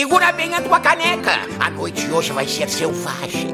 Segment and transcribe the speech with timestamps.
[0.00, 1.32] Segura bem a tua caneca.
[1.58, 3.48] A noite hoje vai ser selvagem.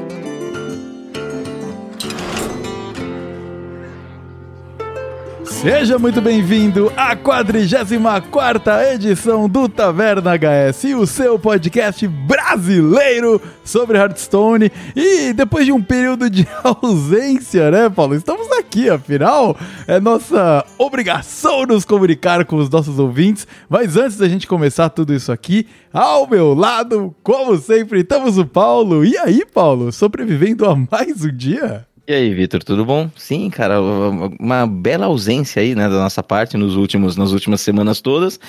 [5.61, 14.71] Seja muito bem-vindo à 44 edição do Taverna HS, o seu podcast brasileiro sobre Hearthstone.
[14.95, 18.13] E depois de um período de ausência, né, Paulo?
[18.13, 19.57] Estamos aqui, afinal,
[19.87, 23.47] é nossa obrigação nos comunicar com os nossos ouvintes.
[23.67, 28.45] Mas antes da gente começar tudo isso aqui, ao meu lado, como sempre, estamos o
[28.45, 29.03] Paulo.
[29.03, 31.87] E aí, Paulo, sobrevivendo a mais um dia?
[32.09, 33.11] E aí, Vitor, tudo bom?
[33.17, 37.99] Sim, cara, uma bela ausência aí, né, da nossa parte nos últimos, nas últimas semanas
[37.99, 38.39] todas.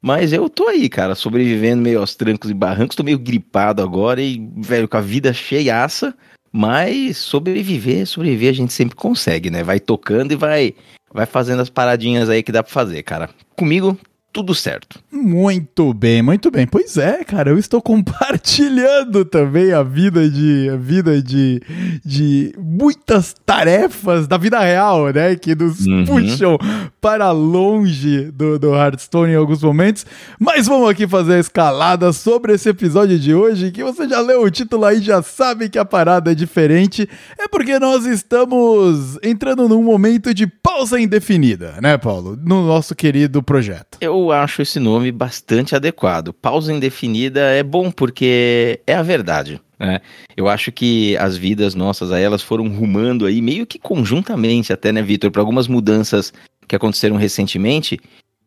[0.00, 4.22] Mas eu tô aí, cara, sobrevivendo meio aos trancos e barrancos, tô meio gripado agora
[4.22, 6.16] e, velho, com a vida cheiaça.
[6.52, 9.64] Mas sobreviver, sobreviver a gente sempre consegue, né?
[9.64, 10.76] Vai tocando e vai,
[11.12, 13.30] vai fazendo as paradinhas aí que dá pra fazer, cara.
[13.56, 13.98] Comigo,
[14.38, 15.00] tudo certo.
[15.10, 16.64] Muito bem, muito bem.
[16.64, 21.60] Pois é, cara, eu estou compartilhando também a vida de a vida de,
[22.04, 26.04] de muitas tarefas da vida real, né, que nos uhum.
[26.04, 26.56] puxam
[27.00, 30.06] para longe do, do Hearthstone em alguns momentos.
[30.38, 34.42] Mas vamos aqui fazer a escalada sobre esse episódio de hoje, que você já leu
[34.42, 37.08] o título aí, já sabe que a parada é diferente.
[37.36, 43.42] É porque nós estamos entrando num momento de pausa indefinida, né, Paulo, no nosso querido
[43.42, 43.98] projeto.
[44.00, 46.32] Eu eu acho esse nome bastante adequado.
[46.32, 49.60] Pausa indefinida é bom porque é a verdade.
[49.78, 50.00] Né?
[50.36, 54.92] Eu acho que as vidas nossas a elas foram rumando aí meio que conjuntamente até,
[54.92, 56.32] né, Vitor, para algumas mudanças
[56.66, 57.98] que aconteceram recentemente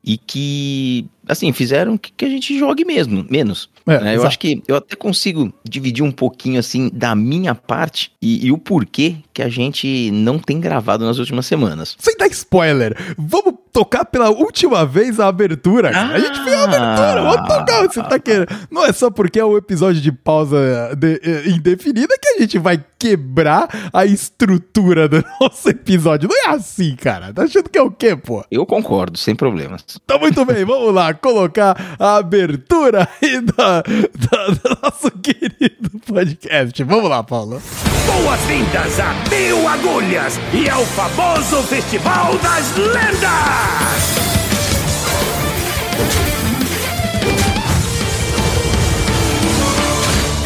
[0.04, 3.70] e que, assim, fizeram que, que a gente jogue mesmo, menos.
[3.86, 4.16] É, né?
[4.16, 8.52] Eu acho que eu até consigo dividir um pouquinho, assim, da minha parte e, e,
[8.52, 11.96] o porquê que a gente não tem gravado nas últimas semanas.
[12.00, 15.92] Sem dar spoiler, vamos tocar pela última vez a abertura.
[15.94, 17.88] Ah, a gente fez a abertura, vamos tocar.
[17.88, 18.48] Você tá querendo.
[18.70, 22.40] Não é só porque é o um episódio de pausa de, uh, indefinida que a
[22.40, 26.30] gente vai quebrar a estrutura do nosso episódio.
[26.30, 27.34] Não é assim, cara.
[27.34, 28.44] Tá achando que é o quê, pô?
[28.52, 29.84] Eu concordo, sem problemas.
[30.06, 36.84] Tá muito bem, vamos lá colocar a abertura aí da, da, do nosso querido podcast.
[36.84, 37.62] Vamos lá, Paulo.
[38.06, 43.61] Boas-vindas a Mil Agulhas e ao famoso Festival das Lendas!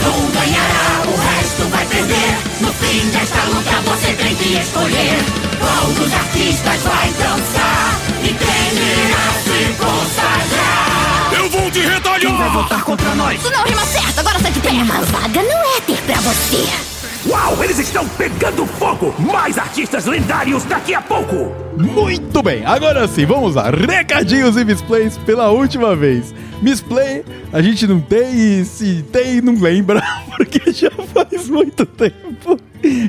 [0.06, 2.38] Um ganhará, o resto vai perder.
[2.62, 5.18] No fim desta luta você tem que escolher
[5.60, 8.72] qual dos artistas vai dançar e quem
[9.08, 11.34] irá se consagrar.
[11.34, 12.20] Eu vou te retalhar!
[12.20, 13.40] Quem vai voltar contra nós?
[13.40, 14.70] Isso não rima certo, agora sai de pé.
[14.72, 16.95] Uma vaga não é ter pra você.
[17.36, 19.14] Uau, eles estão pegando fogo!
[19.20, 21.54] Mais artistas lendários daqui a pouco!
[21.78, 23.70] Muito bem, agora sim, vamos lá.
[23.70, 26.34] Recadinhos e misplays pela última vez.
[26.62, 30.02] Misplay, a gente não tem e se tem, não lembra,
[30.38, 32.58] porque já faz muito tempo.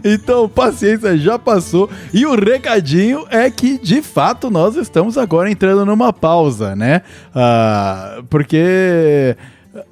[0.04, 1.88] Então, paciência, já passou.
[2.12, 7.02] E o recadinho é que, de fato, nós estamos agora entrando numa pausa, né?
[7.30, 9.36] Uh, porque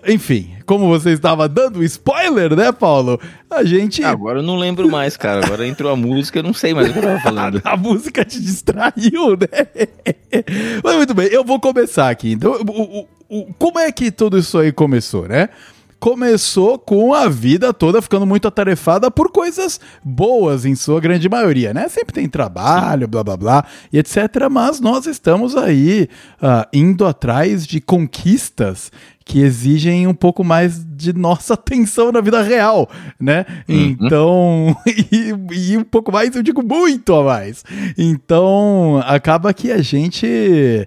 [0.06, 3.20] enfim, como você estava dando spoiler, né, Paulo?
[3.50, 4.02] A gente.
[4.02, 5.44] Agora eu não lembro mais, cara.
[5.44, 7.60] Agora entrou a música, eu não sei mais o que eu tava falando.
[7.64, 9.88] a música te distraiu, né?
[10.82, 12.32] Mas muito bem, eu vou começar aqui.
[12.32, 15.48] Então, o, o, o, como é que tudo isso aí começou, né?
[16.04, 21.72] Começou com a vida toda ficando muito atarefada por coisas boas, em sua grande maioria,
[21.72, 21.88] né?
[21.88, 24.18] Sempre tem trabalho, blá blá blá e etc.
[24.50, 26.06] Mas nós estamos aí
[26.42, 28.92] uh, indo atrás de conquistas
[29.24, 32.86] que exigem um pouco mais de nossa atenção na vida real,
[33.18, 33.46] né?
[33.66, 33.96] Uhum.
[33.98, 34.76] Então,
[35.10, 35.32] e,
[35.70, 37.64] e, um pouco mais, eu digo muito a mais.
[37.96, 40.86] Então, acaba que a gente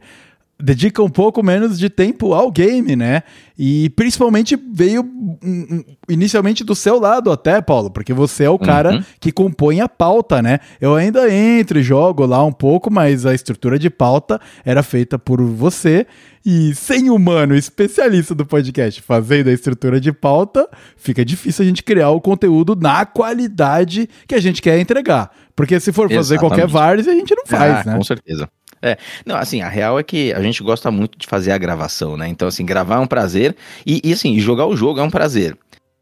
[0.60, 3.22] dedica um pouco menos de tempo ao game, né?
[3.58, 8.94] E principalmente veio um, inicialmente do seu lado até, Paulo, porque você é o cara
[8.94, 9.04] uhum.
[9.20, 10.60] que compõe a pauta, né?
[10.82, 15.20] Eu ainda entro e jogo lá um pouco, mas a estrutura de pauta era feita
[15.20, 16.08] por você.
[16.46, 21.84] E sem humano especialista do podcast fazendo a estrutura de pauta, fica difícil a gente
[21.84, 25.30] criar o conteúdo na qualidade que a gente quer entregar.
[25.56, 26.40] Porque se for fazer Exatamente.
[26.40, 27.98] qualquer várzea, a gente não faz, ah, né?
[27.98, 28.48] Com certeza.
[28.82, 32.16] É, não, assim, a real é que a gente gosta muito de fazer a gravação,
[32.16, 32.28] né?
[32.28, 35.58] Então, assim, gravar é um prazer e, e assim, jogar o jogo é um prazer.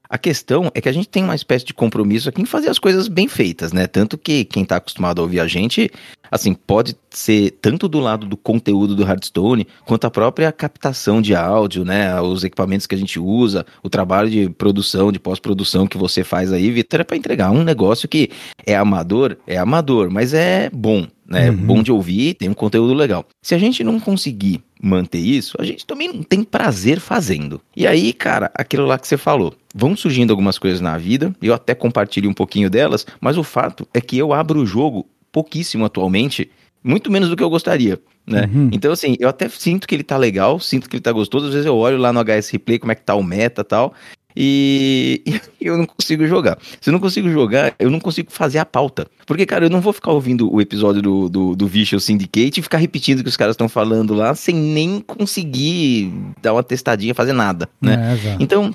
[0.10, 2.78] A questão é que a gente tem uma espécie de compromisso aqui em fazer as
[2.78, 3.88] coisas bem feitas, né?
[3.88, 5.90] Tanto que quem tá acostumado a ouvir a gente,
[6.32, 11.36] assim, pode ser tanto do lado do conteúdo do Hardstone, quanto a própria captação de
[11.36, 12.20] áudio, né?
[12.22, 16.52] Os equipamentos que a gente usa, o trabalho de produção, de pós-produção que você faz
[16.52, 18.30] aí, Vitor, é pra entregar um negócio que
[18.66, 21.50] é amador, é amador, mas é bom, né?
[21.50, 21.58] Uhum.
[21.58, 23.26] Bom de ouvir, tem um conteúdo legal.
[23.42, 27.60] Se a gente não conseguir manter isso, a gente também não tem prazer fazendo.
[27.76, 31.54] E aí, cara, aquilo lá que você falou, vão surgindo algumas coisas na vida, eu
[31.54, 35.86] até compartilho um pouquinho delas, mas o fato é que eu abro o jogo pouquíssimo
[35.86, 36.50] atualmente,
[36.84, 38.00] muito menos do que eu gostaria.
[38.28, 38.50] Né?
[38.52, 38.70] Uhum.
[38.72, 41.48] Então, assim, eu até sinto que ele tá legal, sinto que ele tá gostoso.
[41.48, 43.66] Às vezes eu olho lá no HS Replay como é que tá o meta e
[43.66, 43.94] tal,
[44.36, 45.22] e,
[45.62, 46.58] e eu não consigo jogar.
[46.82, 49.08] Se eu não consigo jogar, eu não consigo fazer a pauta.
[49.26, 52.64] Porque, cara, eu não vou ficar ouvindo o episódio do, do, do Visual Syndicate e
[52.64, 56.12] ficar repetindo o que os caras estão falando lá sem nem conseguir
[56.42, 58.18] dar uma testadinha, fazer nada, né?
[58.26, 58.38] É.
[58.40, 58.74] Então,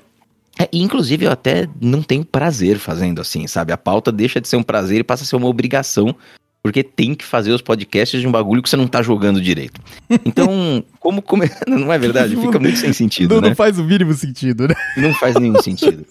[0.58, 3.72] é, inclusive, eu até não tenho prazer fazendo assim, sabe?
[3.72, 6.14] A pauta deixa de ser um prazer e passa a ser uma obrigação,
[6.62, 9.80] porque tem que fazer os podcasts de um bagulho que você não tá jogando direito.
[10.24, 11.50] Então, como come...
[11.66, 12.36] não é verdade?
[12.36, 13.48] Fica muito sem sentido, não, né?
[13.48, 14.74] não faz o mínimo sentido, né?
[14.96, 16.04] Não faz nenhum sentido.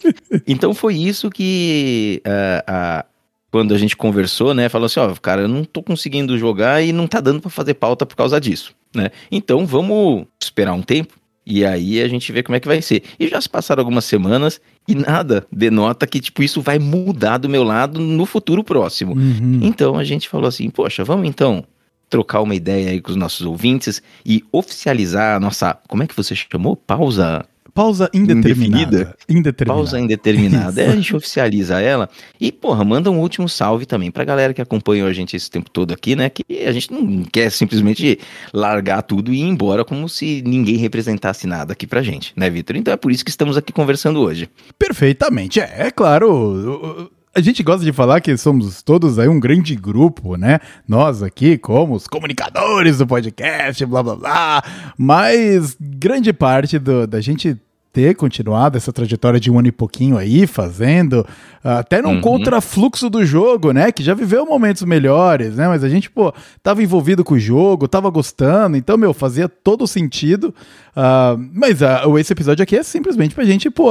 [0.48, 3.06] Então foi isso que ah, ah,
[3.52, 6.92] quando a gente conversou, né, falou assim, ó, cara, eu não tô conseguindo jogar e
[6.92, 9.12] não tá dando pra fazer pauta por causa disso, né?
[9.32, 11.14] Então vamos esperar um tempo
[11.50, 13.04] e aí a gente vê como é que vai ser.
[13.20, 17.50] E já se passaram algumas semanas e nada denota que tipo isso vai mudar do
[17.50, 19.14] meu lado no futuro próximo.
[19.16, 19.60] Uhum.
[19.64, 21.66] Então a gente falou assim, poxa, vamos então
[22.08, 26.16] trocar uma ideia aí com os nossos ouvintes e oficializar a nossa, como é que
[26.16, 26.76] você chamou?
[26.76, 27.44] Pausa
[27.74, 29.16] Pausa indeterminada.
[29.28, 29.66] Indeterminada.
[29.66, 30.82] Pausa indeterminada.
[30.82, 32.10] Aí a gente oficializa ela.
[32.40, 35.70] E, porra, manda um último salve também pra galera que acompanhou a gente esse tempo
[35.70, 36.30] todo aqui, né?
[36.30, 38.20] Que a gente não quer simplesmente
[38.54, 42.76] largar tudo e ir embora como se ninguém representasse nada aqui pra gente, né, Vitor?
[42.76, 44.50] Então é por isso que estamos aqui conversando hoje.
[44.78, 45.60] Perfeitamente.
[45.60, 47.10] É, é claro.
[47.40, 50.60] A gente gosta de falar que somos todos aí um grande grupo, né?
[50.86, 54.64] Nós aqui, como os comunicadores do podcast, blá blá blá.
[54.98, 57.56] Mas grande parte do- da gente
[57.92, 61.26] ter continuado essa trajetória de um ano e pouquinho aí, fazendo,
[61.64, 62.22] até num Uhum.
[62.22, 63.92] contrafluxo do jogo, né?
[63.92, 65.68] Que já viveu momentos melhores, né?
[65.68, 66.32] Mas a gente, pô,
[66.62, 70.54] tava envolvido com o jogo, tava gostando, então, meu, fazia todo sentido.
[70.96, 73.90] Ah, mas ah, esse episódio aqui é simplesmente pra gente, pô,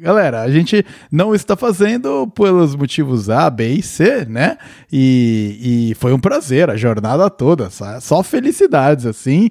[0.00, 4.58] galera, a gente não está fazendo pelos motivos A, B e C, né?
[4.92, 9.50] E, e foi um prazer a jornada toda, só, só felicidades, assim.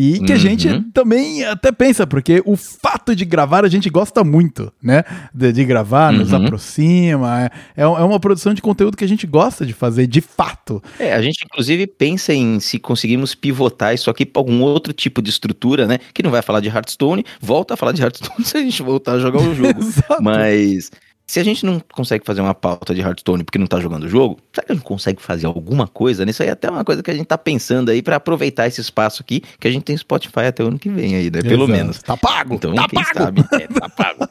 [0.00, 0.90] E que a gente Uhum.
[0.92, 5.04] também até pensa, porque o fato de gravar a gente gosta muito, né?
[5.34, 6.44] De, de gravar, nos Uhum.
[6.44, 7.50] aproxima.
[7.76, 10.82] É, é uma produção de conteúdo que a gente gosta de fazer, de fato.
[10.98, 15.20] É, a gente inclusive pensa em se conseguirmos pivotar isso aqui para algum outro tipo
[15.20, 15.98] de estrutura, né?
[16.14, 19.12] Que não vai falar de Hearthstone, volta a falar de Hearthstone se a gente voltar
[19.12, 19.80] a jogar o jogo.
[20.20, 20.90] Mas
[21.30, 24.08] se a gente não consegue fazer uma pauta de Hearthstone porque não tá jogando o
[24.08, 26.48] jogo, será que a gente consegue fazer alguma coisa nisso aí?
[26.48, 29.40] É até uma coisa que a gente tá pensando aí para aproveitar esse espaço aqui,
[29.60, 31.40] que a gente tem Spotify até o ano que vem aí, né?
[31.40, 31.68] Pelo Exato.
[31.68, 32.02] menos.
[32.02, 32.56] Tá pago!
[32.56, 33.16] Então, tá quem pago!
[33.16, 33.44] sabe?
[33.52, 34.28] É, tá pago.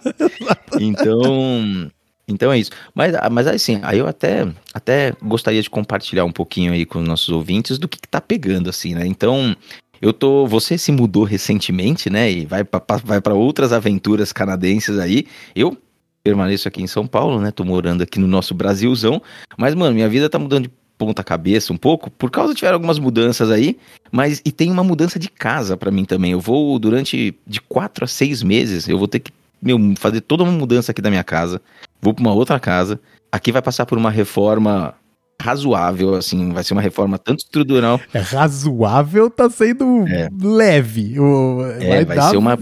[0.77, 1.89] então,
[2.27, 2.71] então é isso.
[2.93, 7.07] Mas, mas assim, aí eu até, até gostaria de compartilhar um pouquinho aí com os
[7.07, 9.07] nossos ouvintes do que, que tá pegando, assim, né?
[9.07, 9.55] Então,
[10.01, 10.45] eu tô.
[10.47, 12.29] Você se mudou recentemente, né?
[12.29, 15.25] E vai para outras aventuras canadenses aí.
[15.55, 15.77] Eu
[16.23, 17.51] permaneço aqui em São Paulo, né?
[17.51, 19.21] Tô morando aqui no nosso Brasilzão.
[19.57, 22.99] Mas, mano, minha vida tá mudando de ponta cabeça um pouco, por causa tiveram algumas
[22.99, 23.77] mudanças aí,
[24.11, 26.33] mas e tem uma mudança de casa pra mim também.
[26.33, 29.31] Eu vou durante de quatro a seis meses, eu vou ter que
[29.61, 31.61] meu, fazer toda uma mudança aqui da minha casa.
[32.01, 32.99] Vou pra uma outra casa.
[33.31, 34.93] Aqui vai passar por uma reforma
[35.41, 40.27] razoável, assim, vai ser uma reforma tanto estrutural, É razoável, tá sendo É.
[40.41, 41.17] leve.
[41.17, 42.57] O- é, vai, dar ser uma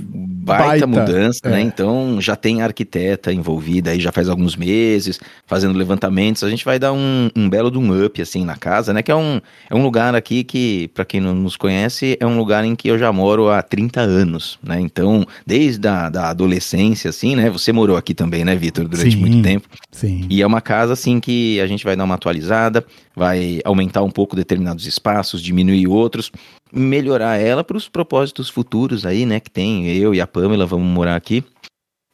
[0.47, 1.49] baita, baita, mudança, é.
[1.49, 1.61] né?
[1.61, 6.43] Então já tem arquiteta envolvida aí já faz alguns meses, fazendo levantamentos.
[6.43, 9.03] A gente vai dar um, um belo de um up assim na casa, né?
[9.03, 12.37] Que é um, é um lugar aqui que, pra quem não nos conhece, é um
[12.37, 14.79] lugar em que eu já moro há 30 anos, né?
[14.79, 17.49] Então, desde a da adolescência, assim, né?
[17.49, 19.17] Você morou aqui também, né, Vitor, durante Sim.
[19.17, 19.67] muito tempo.
[19.91, 20.25] Sim.
[20.29, 24.11] E é uma casa assim que a gente vai dar uma atualizada, vai aumentar um
[24.11, 26.31] pouco determinados espaços, diminuir outros,
[26.71, 29.39] melhorar ela para os propósitos futuros aí, né?
[29.39, 31.43] Que tem eu e a Pamela vamos morar aqui.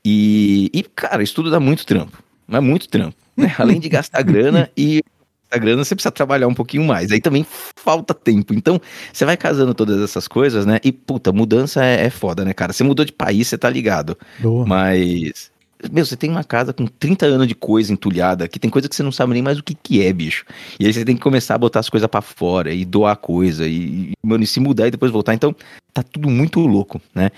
[0.06, 3.54] E, e cara, isso tudo dá muito trampo, mas muito trampo, né?
[3.58, 5.02] Além de gastar grana e
[5.44, 7.12] gastar grana, você precisa trabalhar um pouquinho mais.
[7.12, 7.46] Aí também
[7.76, 8.54] falta tempo.
[8.54, 8.82] Então,
[9.12, 10.80] você vai casando todas essas coisas, né?
[10.84, 12.74] E puta, mudança é, é foda, né, cara?
[12.74, 14.18] Você mudou de país, você tá ligado.
[14.40, 14.66] Boa.
[14.66, 15.53] Mas.
[15.92, 18.96] Meu, você tem uma casa com 30 anos de coisa entulhada, que tem coisa que
[18.96, 20.46] você não sabe nem mais o que, que é, bicho.
[20.80, 23.68] E aí você tem que começar a botar as coisas pra fora e doar coisa,
[23.68, 25.34] e, mano, e se mudar e depois voltar.
[25.34, 25.56] Então,
[25.94, 27.32] tá tudo muito louco, né?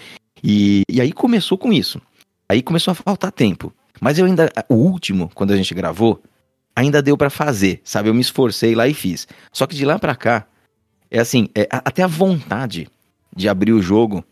[0.43, 2.01] E, e aí começou com isso.
[2.47, 3.73] Aí começou a faltar tempo.
[3.99, 4.51] Mas eu ainda.
[4.69, 6.21] O último, quando a gente gravou,
[6.75, 8.09] ainda deu pra fazer, sabe?
[8.09, 9.27] Eu me esforcei lá e fiz.
[9.51, 10.45] Só que de lá pra cá,
[11.09, 12.87] é assim, é, até a vontade
[13.35, 14.23] de abrir o jogo,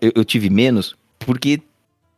[0.00, 1.60] eu, eu tive menos, porque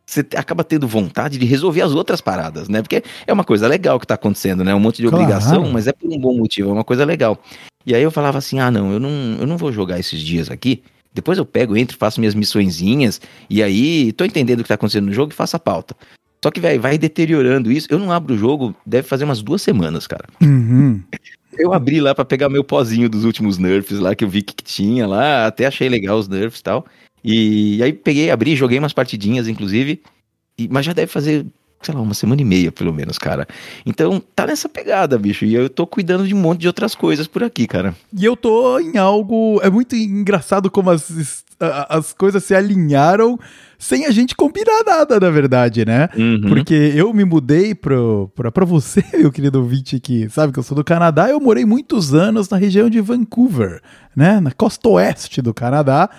[0.07, 2.81] você acaba tendo vontade de resolver as outras paradas, né?
[2.81, 4.73] Porque é uma coisa legal que tá acontecendo, né?
[4.73, 5.21] Um monte de Claro.
[5.23, 7.37] obrigação, mas é por um bom motivo, é uma coisa legal.
[7.85, 9.09] E aí eu falava assim: ah, não, eu não,
[9.39, 10.81] eu não vou jogar esses dias aqui.
[11.13, 15.07] Depois eu pego, entro, faço minhas missõezinhas, e aí tô entendendo o que tá acontecendo
[15.07, 15.95] no jogo e faço a pauta.
[16.43, 17.87] Só que, velho, vai deteriorando isso.
[17.89, 20.25] Eu não abro o jogo, deve fazer umas duas semanas, cara.
[20.41, 21.01] Uhum.
[21.57, 24.63] Eu abri lá pra pegar meu pozinho dos últimos nerfs lá, que eu vi que
[24.63, 26.85] tinha lá, até achei legal os nerfs e tal.
[27.29, 30.01] E aí peguei, abri, joguei umas partidinhas, inclusive,
[30.57, 31.45] e- mas já deve fazer,
[31.81, 33.45] sei lá, uma semana e meia, pelo menos, cara.
[33.85, 37.27] Então, tá nessa pegada, bicho, e eu tô cuidando de um monte de outras coisas
[37.27, 37.93] por aqui, cara.
[38.17, 39.59] E eu tô em algo.
[39.61, 41.43] É muito engraçado como as,
[41.89, 43.37] as coisas se alinharam
[43.77, 46.09] sem a gente combinar nada, na verdade, né?
[46.17, 46.41] Uhum.
[46.47, 50.63] Porque eu me mudei pro, pra, pra você, meu querido ouvinte, que sabe que eu
[50.63, 51.29] sou do Canadá.
[51.29, 53.81] Eu morei muitos anos na região de Vancouver,
[54.15, 54.39] né?
[54.39, 56.09] Na costa oeste do Canadá.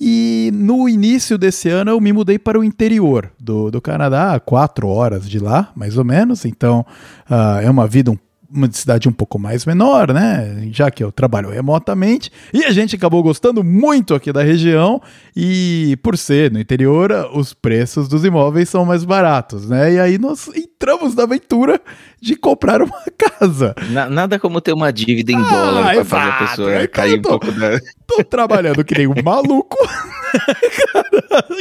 [0.00, 4.88] E no início desse ano eu me mudei para o interior do, do Canadá, quatro
[4.88, 6.44] horas de lá, mais ou menos.
[6.44, 6.84] Então
[7.28, 10.68] ah, é uma vida um uma cidade um pouco mais menor, né?
[10.70, 12.30] Já que eu trabalho remotamente.
[12.54, 15.02] E a gente acabou gostando muito aqui da região.
[15.36, 19.94] E por ser no interior, os preços dos imóveis são mais baratos, né?
[19.94, 21.80] E aí nós entramos na aventura
[22.22, 23.74] de comprar uma casa.
[23.90, 27.12] Na- nada como ter uma dívida em Ah, dólar pra fazer a pessoa Então cair
[27.14, 27.80] eu um tô- pouco da.
[28.06, 29.76] Tô trabalhando que nem um maluco.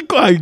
[0.08, 0.36] Cara,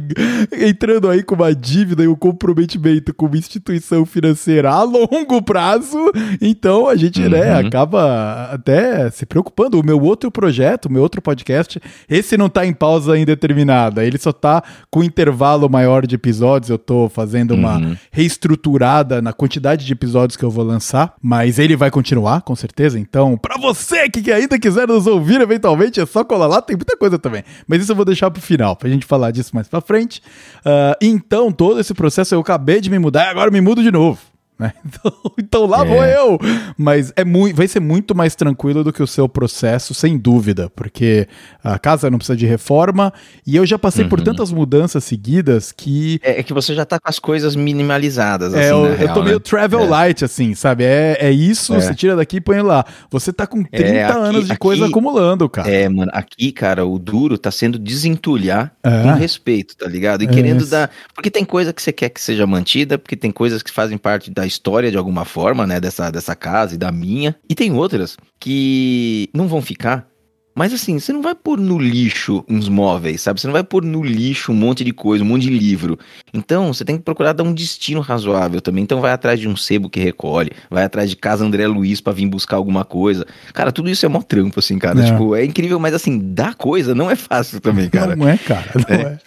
[0.52, 5.98] entrando aí com uma dívida e um comprometimento com uma instituição financeira a longo prazo.
[6.42, 7.68] Então a gente, né, Uhum.
[7.68, 9.80] acaba até se preocupando.
[9.80, 11.80] O meu outro projeto, o meu outro podcast,
[12.10, 14.04] esse não tá em pausa indeterminada.
[14.06, 16.70] Ele só tá com intervalo maior de episódios.
[16.70, 17.96] Eu tô fazendo uma Uhum.
[18.12, 23.00] reestruturada na quantidade de episódios que eu vou lançar, mas ele vai continuar, com certeza.
[23.00, 26.98] Então, pra você que ainda quiser nos ouvir eventualmente, é só colar lá, tem muita
[26.98, 27.44] coisa também.
[27.68, 30.22] Mas isso eu vou deixar pro final, pra gente falar disso mais pra frente.
[30.66, 34.33] Ah, então, todo esse processo eu acabei de me mudar agora me mudo de novo.
[34.64, 34.74] Né?
[34.86, 35.86] Então, então lá É.
[35.86, 36.40] vou eu.
[36.78, 40.70] Mas é muito, vai ser muito mais tranquilo do que o seu processo, sem dúvida,
[40.76, 41.28] porque
[41.64, 43.14] a casa não precisa de reforma
[43.46, 44.26] e eu já passei por Uhum.
[44.26, 48.60] tantas mudanças seguidas que É, é que você já tá com as coisas minimalizadas, é,
[48.60, 49.26] assim, eu, eu real, tô né?
[49.28, 49.86] meio travel É.
[49.88, 50.84] light, assim, sabe?
[50.84, 51.82] É, é isso, É.
[51.82, 52.86] você tira daqui e põe lá.
[53.12, 55.70] Você tá com 30 aqui- anos de aqui- coisa acumulando, cara.
[55.70, 59.02] É, mano, aqui, cara, o duro tá sendo desentulhar É.
[59.04, 60.24] com respeito, tá ligado?
[60.24, 60.72] E É querendo isso.
[60.72, 60.90] dar.
[61.14, 64.30] Porque tem coisa que você quer que seja mantida, porque tem coisas que fazem parte
[64.32, 65.80] da história de alguma forma, né?
[65.80, 67.36] Dessa, dessa casa e da minha.
[67.50, 70.08] E tem outras que não vão ficar.
[70.56, 73.42] Mas assim, você não vai pôr no lixo uns móveis, sabe?
[73.42, 75.98] Você não vai pôr no lixo um monte de coisa, um monte de livro.
[76.32, 78.84] Então, você tem que procurar dar um destino razoável também.
[78.84, 82.14] Então, vai atrás de um sebo que recolhe, vai atrás de casa André Luiz pra
[82.14, 83.26] vir buscar alguma coisa.
[83.52, 85.02] Cara, tudo isso é mó trampo, assim, cara.
[85.02, 85.06] É.
[85.06, 88.16] Tipo, é incrível, mas assim, dar coisa não é fácil também, cara.
[88.16, 88.72] Não é, cara.
[88.76, 89.20] Não é.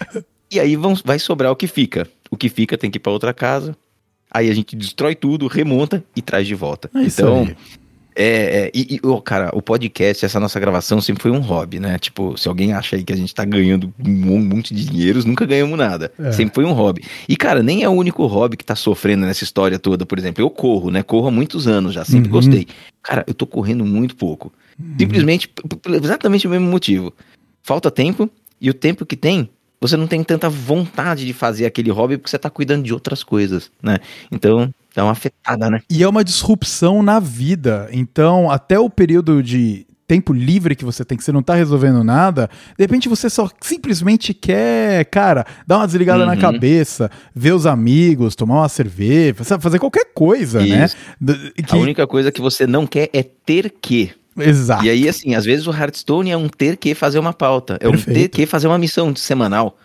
[0.49, 2.07] E aí vão, vai sobrar o que fica.
[2.31, 3.77] O que fica tem que ir pra outra casa.
[4.37, 6.91] Aí a gente destrói tudo, remonta e traz de volta.
[6.95, 7.49] É então,
[8.15, 8.25] é,
[8.67, 11.99] é, e, e, ô, cara, o podcast, essa nossa gravação sempre foi um hobby, né?
[11.99, 15.45] Tipo, se alguém acha aí que a gente tá ganhando um monte de dinheiros, nunca
[15.45, 16.11] ganhamos nada.
[16.19, 16.33] É.
[16.33, 17.03] Sempre foi um hobby.
[17.29, 20.05] E, cara, nem é o único hobby que tá sofrendo nessa história toda.
[20.07, 21.03] Por exemplo, eu corro, né?
[21.03, 22.33] Corro há muitos anos já, sempre Uhum.
[22.33, 22.67] gostei.
[23.03, 24.53] Cara, eu tô correndo muito pouco.
[24.99, 27.13] Simplesmente, p- p- exatamente o mesmo motivo.
[27.63, 29.49] Falta tempo, e o tempo que tem,
[29.81, 33.23] você não tem tanta vontade de fazer aquele hobby porque você tá cuidando de outras
[33.23, 33.99] coisas, né?
[34.33, 35.81] Então, dá uma afetada, né?
[35.91, 37.89] E é uma disrupção na vida.
[37.93, 42.05] Então, até o período de tempo livre que você tem, que você não tá resolvendo
[42.05, 46.39] nada, de repente você só simplesmente quer, cara, dar uma desligada na Uhum.
[46.39, 50.85] cabeça, ver os amigos, tomar uma cerveja, fazer qualquer coisa, né?
[50.85, 50.97] Isso.
[51.59, 54.13] A Que, única coisa que você não quer é ter que.
[54.39, 54.85] Exato.
[54.85, 57.89] E aí, assim, às vezes o Hearthstone é um ter que fazer uma pauta, é
[57.89, 58.37] um ter Perfeito.
[58.37, 59.79] que fazer uma missão semanal.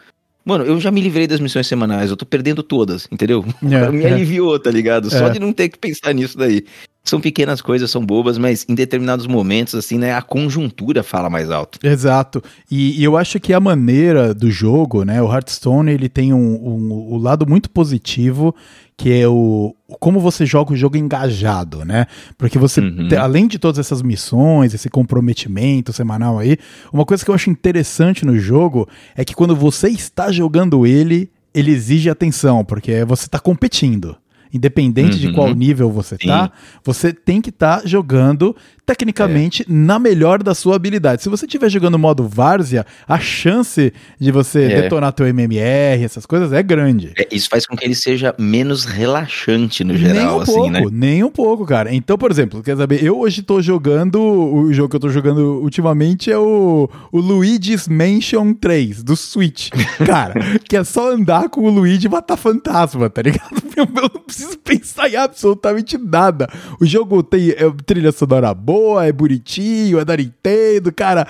[0.43, 3.45] Mano, eu já me livrei das missões semanais, eu tô perdendo todas, entendeu?
[3.63, 4.11] É, me é.
[4.13, 5.09] aliviou, tá ligado?
[5.09, 5.29] Só É.
[5.29, 6.65] de não ter que pensar nisso daí.
[7.03, 11.49] São pequenas coisas, são bobas, mas em determinados momentos, assim, né, a conjuntura fala mais
[11.49, 11.79] alto.
[11.81, 12.43] Exato.
[12.69, 15.19] E, e eu acho que a maneira do jogo, né?
[15.19, 18.53] O Hearthstone ele tem um, um, um lado muito positivo,
[18.95, 22.05] que é o, como você joga o jogo engajado, né?
[22.37, 23.07] Porque você, Uhum.
[23.07, 26.55] te- além de todas essas missões, esse comprometimento semanal aí,
[26.93, 31.31] uma coisa que eu acho interessante no jogo é que quando você está jogando ele,
[31.51, 34.15] ele exige atenção, porque você está competindo.
[34.53, 35.33] Independente de Uhum.
[35.33, 36.27] qual nível você Sim.
[36.27, 36.51] tá,
[36.83, 38.55] você tem que estar jogando
[38.85, 41.23] tecnicamente na melhor da sua habilidade.
[41.23, 44.81] Se você estiver jogando modo várzea, a chance de você É.
[44.81, 47.13] detonar teu MMR, essas coisas, é grande.
[47.17, 50.69] É, isso faz com que ele seja menos relaxante no geral, nem um assim, pouco,
[50.71, 50.85] né?
[50.91, 51.93] nem um pouco, cara.
[51.93, 55.61] Então, por exemplo, quer saber, eu hoje tô jogando, o jogo que eu tô jogando
[55.61, 59.69] ultimamente é o, o Luigi's Mansion 3, do Switch.
[60.05, 60.33] Cara,
[60.67, 63.60] que é só andar com o Luigi e matar fantasma, tá ligado?
[63.95, 66.47] Eu não preciso pensar em absolutamente nada.
[66.79, 71.27] O jogo tem é, trilha sonora boa, é bonitinho, é da Nintendo, cara.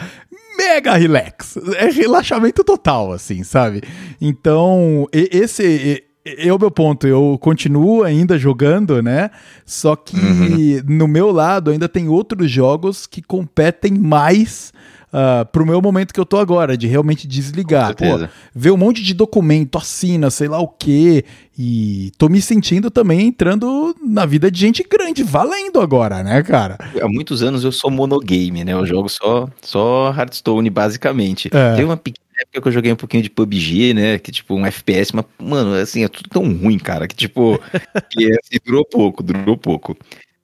[0.58, 1.58] mega relax.
[1.78, 3.82] É relaxamento total, assim, sabe?
[4.20, 7.08] Então, esse é o meu ponto.
[7.08, 9.32] Eu continuo ainda jogando, né?
[9.66, 10.84] Só que Uhum.
[10.88, 14.72] no meu lado ainda tem outros jogos que competem mais.
[15.12, 17.88] Uh, pro meu momento que eu tô agora, de realmente desligar.
[17.88, 18.30] Certeza.
[18.56, 21.26] ver um monte de documento, assina, sei lá o quê.
[21.58, 26.78] E tô me sentindo também entrando na vida de gente grande, valendo agora, né, cara?
[27.00, 28.72] Há muitos anos eu sou monogame, né?
[28.72, 31.50] Eu jogo só, só Hearthstone, basicamente.
[31.54, 31.76] É.
[31.76, 34.18] Tem uma pequena época que eu joguei um pouquinho de PUBG, né?
[34.18, 37.60] Que tipo, um FPS, mas, mano, assim, é tudo tão ruim, cara, que tipo,
[38.10, 39.98] que, assim, durou pouco, durou pouco.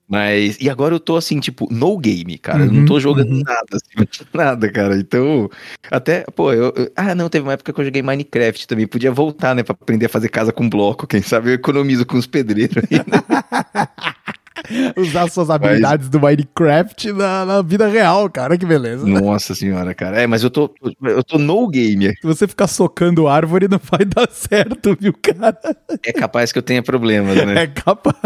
[0.08, 2.64] Mas, e agora eu tô assim, tipo, no game, cara.
[2.64, 3.42] eu não tô Uhum, jogando uhum.
[3.44, 4.96] nada, assim, nada, cara.
[4.98, 5.50] Então,
[5.90, 8.86] até, pô, eu, eu- Ah, não, teve uma época que eu joguei Minecraft também.
[8.86, 11.06] Podia voltar, né, pra aprender a fazer casa com bloco.
[11.06, 13.22] Quem sabe eu economizo com os pedreiros aí, né?
[14.96, 19.06] Usar suas habilidades do Minecraft na, na vida real, cara, que beleza.
[19.06, 20.22] Nossa senhora, cara.
[20.22, 20.72] É, mas eu tô,
[21.02, 22.08] eu tô no game.
[22.20, 25.58] Se você ficar socando árvore, não vai dar certo, viu, cara?
[26.04, 27.62] É capaz que eu tenha problemas, né?
[27.62, 28.24] É capaz.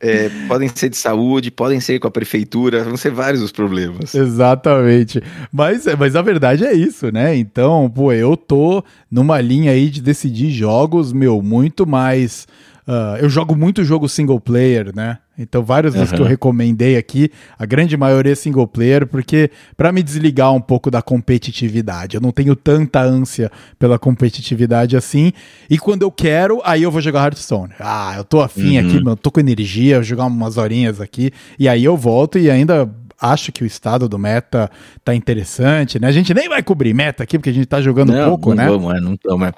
[0.00, 4.14] É, podem ser de saúde, podem ser com a prefeitura, vão ser vários os problemas.
[4.14, 5.22] Exatamente.
[5.52, 7.36] Mas, mas a verdade é isso, né?
[7.36, 12.46] Então, pô, eu tô numa linha aí de decidir jogos, meu, muito mais.
[12.92, 15.18] Ah, eu jogo muito jogo single player, né?
[15.38, 16.16] Então, vários dos Aham.
[16.16, 20.60] que eu recomendei aqui, a grande maioria é single player, porque pra me desligar um
[20.60, 25.32] pouco da competitividade, eu não tenho tanta ânsia pela competitividade assim.
[25.70, 27.72] E quando eu quero, aí eu vou jogar Hearthstone.
[27.78, 28.80] Ah, eu tô afim Uhum.
[28.80, 32.50] aqui, meu, tô com energia, vou jogar umas horinhas aqui, e aí eu volto e
[32.50, 34.70] ainda acho que o estado do meta
[35.04, 36.08] tá interessante, né?
[36.08, 38.66] A gente nem vai cobrir meta aqui, porque a gente tá jogando pouco, não né?
[38.68, 39.52] Vamos, é, não vamos, é.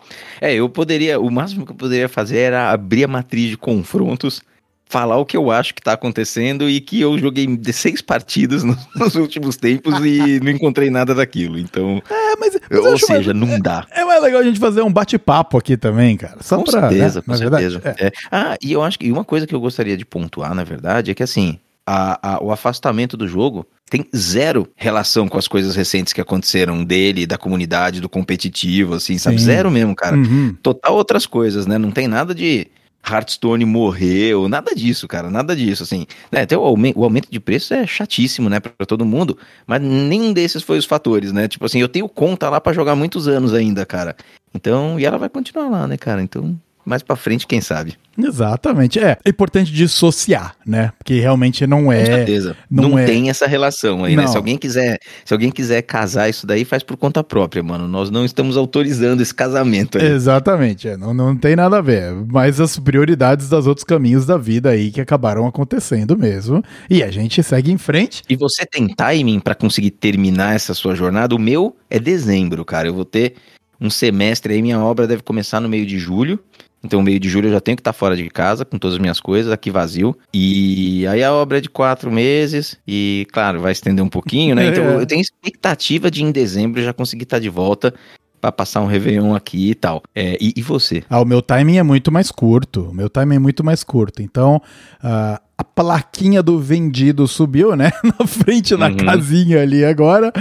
[0.50, 4.42] É, eu poderia, o máximo que eu poderia fazer era abrir a matriz de confrontos,
[4.84, 8.76] falar o que eu acho que tá acontecendo e que eu joguei seis partidas nos,
[8.94, 11.58] nos últimos tempos e não encontrei nada daquilo.
[11.58, 13.86] Então, É, mas, mas ou acho mais- seja, não dá.
[13.90, 16.36] é mais legal a gente fazer um bate-papo aqui também, cara.
[16.42, 17.24] Só com pra, certeza, né?
[17.24, 17.94] com Na verdade, certeza.
[17.98, 18.06] é.
[18.08, 18.12] É.
[18.30, 21.10] Ah, e eu acho que e uma coisa que eu gostaria de pontuar, na verdade,
[21.10, 25.76] é que assim, a- a- o afastamento do jogo tem zero relação com as coisas
[25.76, 29.38] recentes que aconteceram dele, da comunidade, do competitivo, assim, sabe?
[29.38, 29.44] Sim.
[29.44, 30.16] Zero mesmo, cara.
[30.16, 30.56] Uhum.
[30.62, 31.76] Total outras coisas, né?
[31.78, 32.68] Não tem nada de
[33.06, 36.06] Hearthstone morreu, nada disso, cara, nada disso, assim.
[36.30, 39.82] né, até o, aumen- o aumento de preço é chatíssimo, né, pra todo mundo, mas
[39.82, 41.48] nenhum desses foi os fatores, né?
[41.48, 44.14] Tipo assim, eu tenho conta lá pra jogar muitos anos ainda, cara.
[44.54, 46.22] Então, e ela vai continuar lá, né, cara?
[46.22, 47.94] Então, mais pra frente, quem sabe?
[48.18, 48.98] Exatamente.
[48.98, 50.92] É, é importante dissociar, né?
[50.98, 52.04] Porque realmente não Com é.
[52.04, 52.56] certeza.
[52.70, 54.22] não Não, é- tem essa relação aí, né?
[54.22, 54.28] Não.
[54.30, 57.88] Se alguém quiser, se alguém quiser casar isso daí, faz por conta própria, mano.
[57.88, 60.04] Nós não estamos autorizando esse casamento aí.
[60.06, 62.12] Exatamente, é, não, não tem nada a ver.
[62.30, 66.62] Mas as prioridades dos outros caminhos da vida aí que acabaram acontecendo mesmo.
[66.90, 68.22] E a gente segue em frente.
[68.28, 71.34] E você tem timing pra conseguir terminar essa sua jornada?
[71.34, 72.88] O meu é dezembro, cara.
[72.88, 73.34] Eu vou ter
[73.80, 76.38] um semestre aí, minha obra deve começar no meio de julho.
[76.84, 79.00] Então, meio de julho eu já tenho que estar fora de casa com todas as
[79.00, 80.16] minhas coisas, aqui vazio.
[80.34, 82.76] E aí a obra é de quatro meses.
[82.86, 84.66] E, claro, vai estender um pouquinho, né?
[84.68, 85.02] Então, É.
[85.02, 87.94] eu tenho expectativa de em dezembro já conseguir estar de volta
[88.40, 90.02] pra passar um Réveillon aqui e tal.
[90.12, 91.04] É, e, e você?
[91.08, 92.88] Ah, o meu timing é muito mais curto.
[92.90, 94.20] O meu timing é muito mais curto.
[94.20, 94.60] Então,
[95.00, 97.90] ah, a plaquinha do vendido subiu, né?
[98.18, 98.96] Na frente da Uhum.
[98.96, 100.32] casinha ali agora.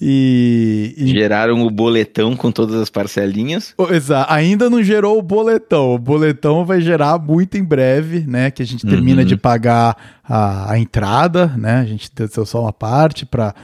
[0.00, 0.94] E.
[0.96, 3.72] e- Geraram o boletão com todas as parcelinhas.
[3.78, 5.94] Oh, exa- ainda não gerou o boletão.
[5.94, 8.50] O boletão vai gerar muito em breve, né?
[8.50, 9.26] Que a gente termina Uhum.
[9.28, 11.80] de pagar a, a entrada, né?
[11.80, 13.54] A gente deu só uma parte para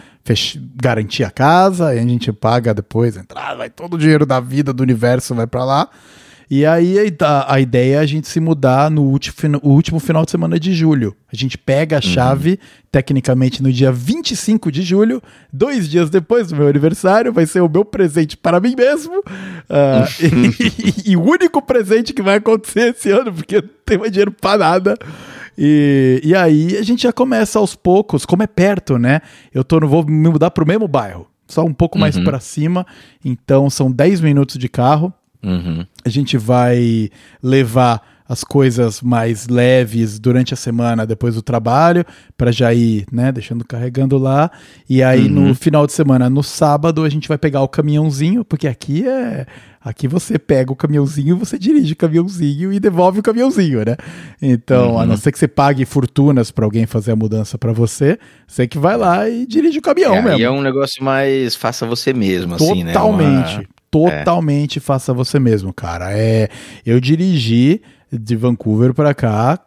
[0.80, 4.38] garantir a casa, aí a gente paga depois a entrada, vai todo o dinheiro da
[4.40, 5.88] vida, do universo vai para lá.
[6.54, 10.22] E aí a, a ideia é a gente se mudar no último, o último final
[10.22, 11.16] de semana de julho.
[11.32, 12.60] A gente pega a chave,
[12.90, 17.70] tecnicamente no dia 25 de julho, dois dias depois do meu aniversário, vai ser o
[17.70, 19.22] meu presente para mim mesmo.
[19.66, 24.00] Ah, e, e o único presente que vai acontecer esse ano, porque eu não tenho
[24.00, 24.98] mais dinheiro para nada.
[25.56, 29.22] E, e aí a gente já começa aos poucos, como é perto, né?
[29.54, 32.24] Eu tô, não vou me mudar pro mesmo bairro, só um pouco mais Uhum.
[32.24, 32.86] para cima.
[33.24, 35.10] Então são 10 minutos de carro
[35.42, 35.84] Uhum.
[36.04, 37.10] a gente vai
[37.42, 42.02] levar as coisas mais leves durante a semana depois do trabalho
[42.36, 44.50] para já ir, né, deixando carregando lá.
[44.88, 45.48] E aí Uhum.
[45.48, 49.44] no final de semana, no sábado, a gente vai pegar o caminhãozinho, porque aqui é
[49.84, 53.96] aqui você pega o caminhãozinho, você dirige o caminhãozinho e devolve o caminhãozinho, né?
[54.40, 55.08] Então, a Uhum.
[55.08, 58.78] não ser que você pague fortunas para alguém fazer a mudança para você, você que
[58.78, 60.36] vai lá e dirige o caminhão É, mesmo.
[60.36, 62.92] aí é um negócio mais faça você mesmo, assim, né?
[62.92, 63.56] Totalmente.
[63.56, 66.16] Uma- Totalmente faça você mesmo, cara.
[66.16, 66.48] É,
[66.84, 69.58] eu dirigi de Vancouver pra cá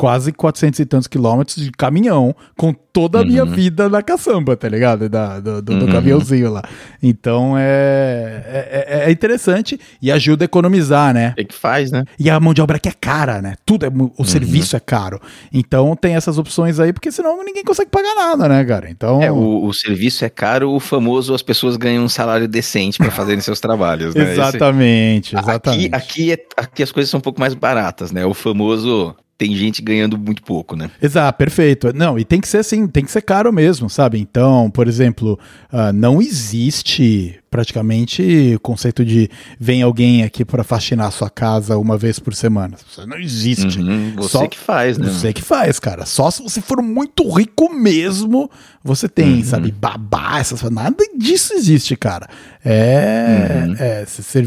[0.00, 3.50] quase 400 e tantos quilômetros de caminhão com toda a minha Uhum.
[3.50, 5.10] vida na caçamba, tá ligado?
[5.10, 5.92] Da, do, do, do Uhum.
[5.92, 6.62] caminhãozinho lá.
[7.02, 11.34] Então é, é, é interessante e ajuda a economizar, né?
[11.36, 12.04] É que faz, né?
[12.18, 13.56] E a mão de obra que é cara, né?
[13.66, 15.20] Tudo é o serviço é caro.
[15.52, 18.88] Então tem essas opções aí, porque senão ninguém consegue pagar nada, né, cara?
[18.90, 19.22] Então.
[19.22, 23.10] É, o, o serviço é caro, o famoso as pessoas ganham um salário decente para
[23.10, 24.22] fazerem seus trabalhos, né?
[24.32, 25.94] Esse- Exatamente, exatamente.
[25.94, 28.24] Aqui, aqui, é- aqui as coisas são um pouco mais baratas, né?
[28.24, 30.90] O famoso tem gente ganhando muito pouco, né?
[31.00, 31.90] Exato, perfeito.
[31.94, 34.20] Não, e tem que ser assim, tem que ser caro mesmo, sabe?
[34.20, 35.38] Então, por exemplo,
[35.72, 41.76] ah, não existe praticamente o conceito de vem alguém aqui para faxinar a sua casa
[41.78, 42.76] uma vez por semana.
[42.88, 43.80] Isso não existe.
[43.80, 45.08] Uhum, você Só- que faz, né?
[45.08, 46.04] Você que faz, cara.
[46.06, 48.48] Só se você for muito rico mesmo,
[48.84, 49.44] você tem, Uhum.
[49.44, 52.28] sabe, babá, essas nada disso existe, cara.
[52.64, 53.74] É, Uhum.
[53.78, 54.04] é,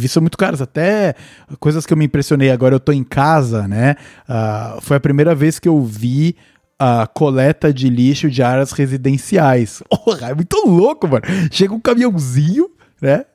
[0.07, 0.61] são muito caros.
[0.61, 1.15] Até
[1.59, 3.95] coisas que eu me impressionei agora, eu tô em casa, né?
[4.27, 6.35] Ah, foi a primeira vez que eu vi
[6.77, 9.81] a coleta de lixo de áreas residenciais.
[9.89, 11.23] Porra, é muito louco, mano.
[11.51, 12.69] Chega um caminhãozinho,
[13.01, 13.25] né?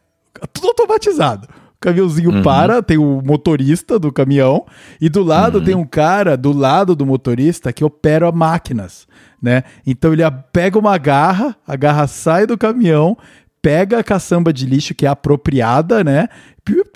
[0.53, 1.49] Tudo automatizado.
[1.49, 2.43] O caminhãozinho Uhum.
[2.43, 4.67] para, tem o motorista do caminhão,
[5.01, 9.07] e do lado tem um cara, do lado do motorista, que opera máquinas,
[9.41, 9.63] né?
[9.87, 13.17] Então ele pega uma garra, a garra sai do caminhão,
[13.63, 16.29] pega a caçamba de lixo que é apropriada, né?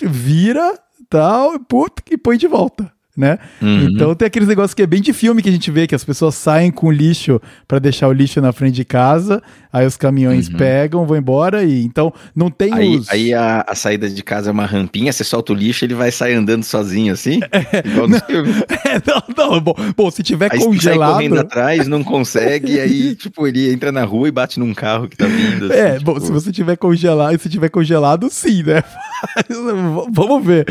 [0.01, 0.77] Vira,
[1.09, 2.91] tal, put, e põe de volta.
[3.15, 3.37] Né?
[3.61, 3.89] Uhum.
[3.91, 6.03] Então tem aqueles negócios que é bem de filme que a gente vê, que as
[6.03, 9.39] pessoas saem com lixo para deixar o lixo na frente de casa,
[9.71, 12.79] aí os caminhões pegam, vão embora, e então não tem Uhum.
[12.79, 13.09] Aí, os.
[13.11, 16.11] aí a, a saída de casa é uma rampinha, você solta o lixo, ele vai
[16.11, 17.39] sair andando sozinho assim?
[17.85, 18.51] Igual no filme.
[18.83, 21.13] É, não, não, bom, bom, se tiver Aí você sai congelado.
[21.13, 25.07] correndo atrás, não consegue, e aí, tipo, ele entra na rua e bate num carro
[25.07, 25.65] que tá vindo.
[25.65, 28.83] assim, É, tipo, bom, se você tiver congelado, se tiver congelado, sim, né?
[30.11, 30.65] Vamos ver.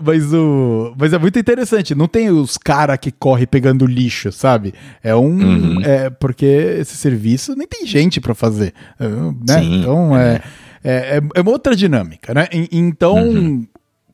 [0.00, 1.94] Mas o, mas é muito interessante.
[1.94, 4.74] Não tem os cara que corre pegando lixo, sabe?
[5.02, 5.80] É um, Uhum.
[5.82, 9.60] é porque esse serviço nem tem gente pra fazer, é, né?
[9.60, 10.40] Sim, então é,
[10.84, 12.48] é, é, é uma outra dinâmica, né?
[12.70, 13.66] Então Uhum.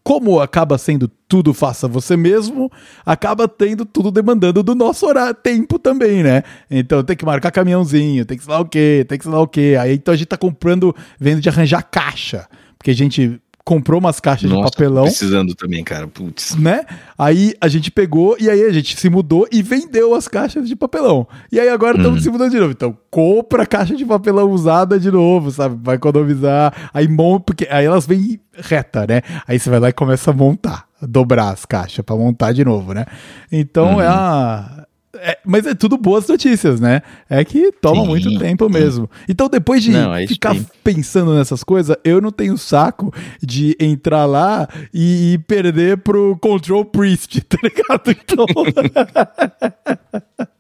[0.03, 2.71] como acaba sendo tudo faça você mesmo,
[3.05, 6.43] acaba tendo tudo demandando do nosso horário, tempo também, né?
[6.71, 9.41] Então tem que marcar caminhãozinho, tem que sei lá o quê, tem que sei lá
[9.41, 9.77] o quê.
[9.79, 12.47] Aí então a gente tá comprando, vendo de arranjar caixa,
[12.79, 16.09] porque a gente comprou umas caixas Nossa, de papelão precisando também, cara.
[16.09, 16.57] Putz.
[16.57, 16.87] né?
[17.19, 20.75] Aí a gente pegou e aí a gente se mudou e vendeu as caixas de
[20.75, 21.29] papelão.
[21.53, 22.73] E aí agora estamos se mudando de novo.
[22.73, 25.79] Então, compra a caixa de papelão usada de novo, sabe?
[25.83, 26.91] Vai economizar.
[26.95, 29.21] Aí monta, porque aí elas vêm reta, né?
[29.47, 32.95] Aí você vai lá e começa a montar, dobrar as caixas pra montar de novo,
[32.95, 33.05] né?
[33.53, 34.87] Então é a.
[35.21, 37.03] é- mas é tudo boas notícias, né?
[37.29, 38.73] É que toma Sim, muito tempo sim.
[38.73, 39.11] mesmo.
[39.29, 40.65] Então, depois de Não, é ficar aí.
[40.83, 46.85] pensando nessas coisas, eu não tenho saco de entrar lá e, e perder pro Control
[46.85, 48.11] Priest, tá ligado?
[48.11, 48.47] Então.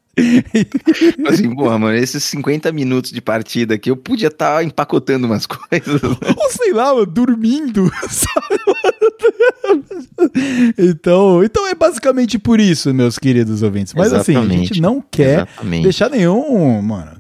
[1.29, 6.03] Assim, porra, mano, esses 50 minutos de partida aqui, eu podia estar empacotando umas coisas.
[6.03, 8.61] Ou sei lá, mano, dormindo, sabe?
[10.79, 13.95] então, então é basicamente por isso, meus queridos ouvintes.
[13.95, 14.81] Mas assim, a gente Exatamente.
[14.81, 15.83] não quer Exatamente.
[15.83, 17.13] deixar nenhum, mano,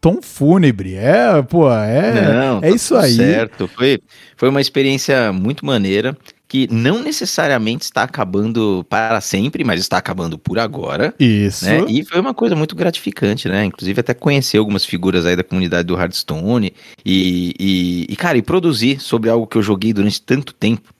[0.00, 0.96] tom fúnebre.
[0.96, 3.14] É, pô, é, Não, é tá isso aí.
[3.14, 3.98] Certo, foi,
[4.36, 6.14] foi uma experiência muito maneira
[6.46, 11.14] que não necessariamente está acabando para sempre, mas está acabando por agora.
[11.18, 11.64] Isso.
[11.64, 11.84] Né?
[11.88, 13.64] E foi uma coisa muito gratificante, né?
[13.64, 16.72] Inclusive até conhecer algumas figuras aí da comunidade do Hearthstone
[17.04, 20.92] e, e, e, cara, e produzir sobre algo que eu joguei durante tanto tempo.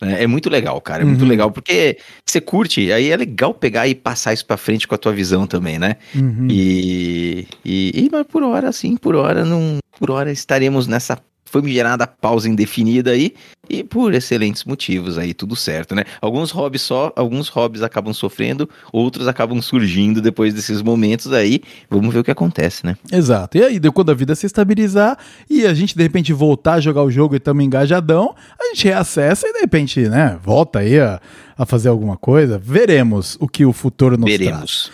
[0.00, 0.22] né?
[0.22, 1.02] É muito legal, cara.
[1.02, 1.28] É muito Uhum.
[1.28, 4.98] legal, porque você curte, aí é legal pegar e passar isso pra frente com a
[4.98, 5.96] tua visão também, né?
[6.14, 6.46] Uhum.
[6.50, 9.78] E, e, e mas por hora, assim, por hora não.
[9.98, 11.18] Por hora estaremos nessa
[11.52, 13.34] famigerada pausa indefinida aí.
[13.68, 16.04] E por excelentes motivos aí, tudo certo, né?
[16.20, 21.60] Alguns hobbies só, alguns hobbies acabam sofrendo, outros acabam surgindo depois desses momentos aí.
[21.88, 22.96] Vamos ver o que acontece, né?
[23.12, 23.58] Exato.
[23.58, 25.16] E aí, quando a vida se estabilizar
[25.48, 28.84] e a gente de repente voltar a jogar o jogo e estamos engajadão, a gente
[28.84, 31.20] reacessa e de repente, né, volta aí a,
[31.56, 32.58] a fazer alguma coisa.
[32.58, 34.90] Veremos o que o futuro nos traz.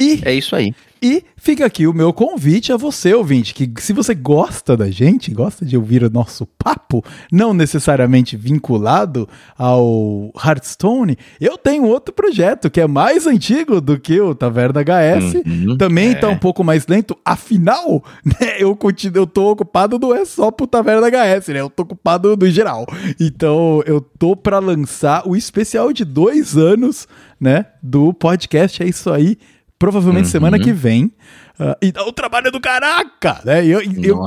[0.00, 0.74] E É isso aí.
[1.02, 5.32] E fica aqui o meu convite a você, ouvinte, que se você gosta da gente,
[5.32, 12.68] gosta de ouvir o nosso papo, não necessariamente vinculado ao Hearthstone, eu tenho outro projeto
[12.68, 16.14] que é mais antigo do que o Taverna HS, Uhum, também é.
[16.16, 20.50] tá um pouco mais lento, afinal, né, eu, continuo, eu tô ocupado não é só
[20.50, 22.84] pro Taverna HS, né, eu tô ocupado no geral.
[23.18, 27.08] Então, eu tô pra lançar o especial de dois anos,
[27.40, 29.38] né, do podcast, é isso aí,
[29.80, 30.30] provavelmente Uhum.
[30.30, 31.06] semana que vem.
[31.58, 33.64] Uh, e dá um trabalho do caraca, né?
[33.66, 34.26] E eu, eu,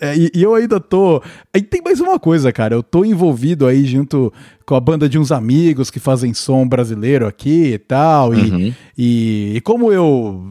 [0.00, 1.22] é, e, e eu ainda tô.
[1.54, 2.74] E tem mais uma coisa, cara.
[2.74, 4.32] Eu tô envolvido aí junto
[4.66, 8.34] com a banda de uns amigos que fazem som brasileiro aqui e tal.
[8.34, 8.74] E, Uhum.
[8.98, 10.44] e, e como eu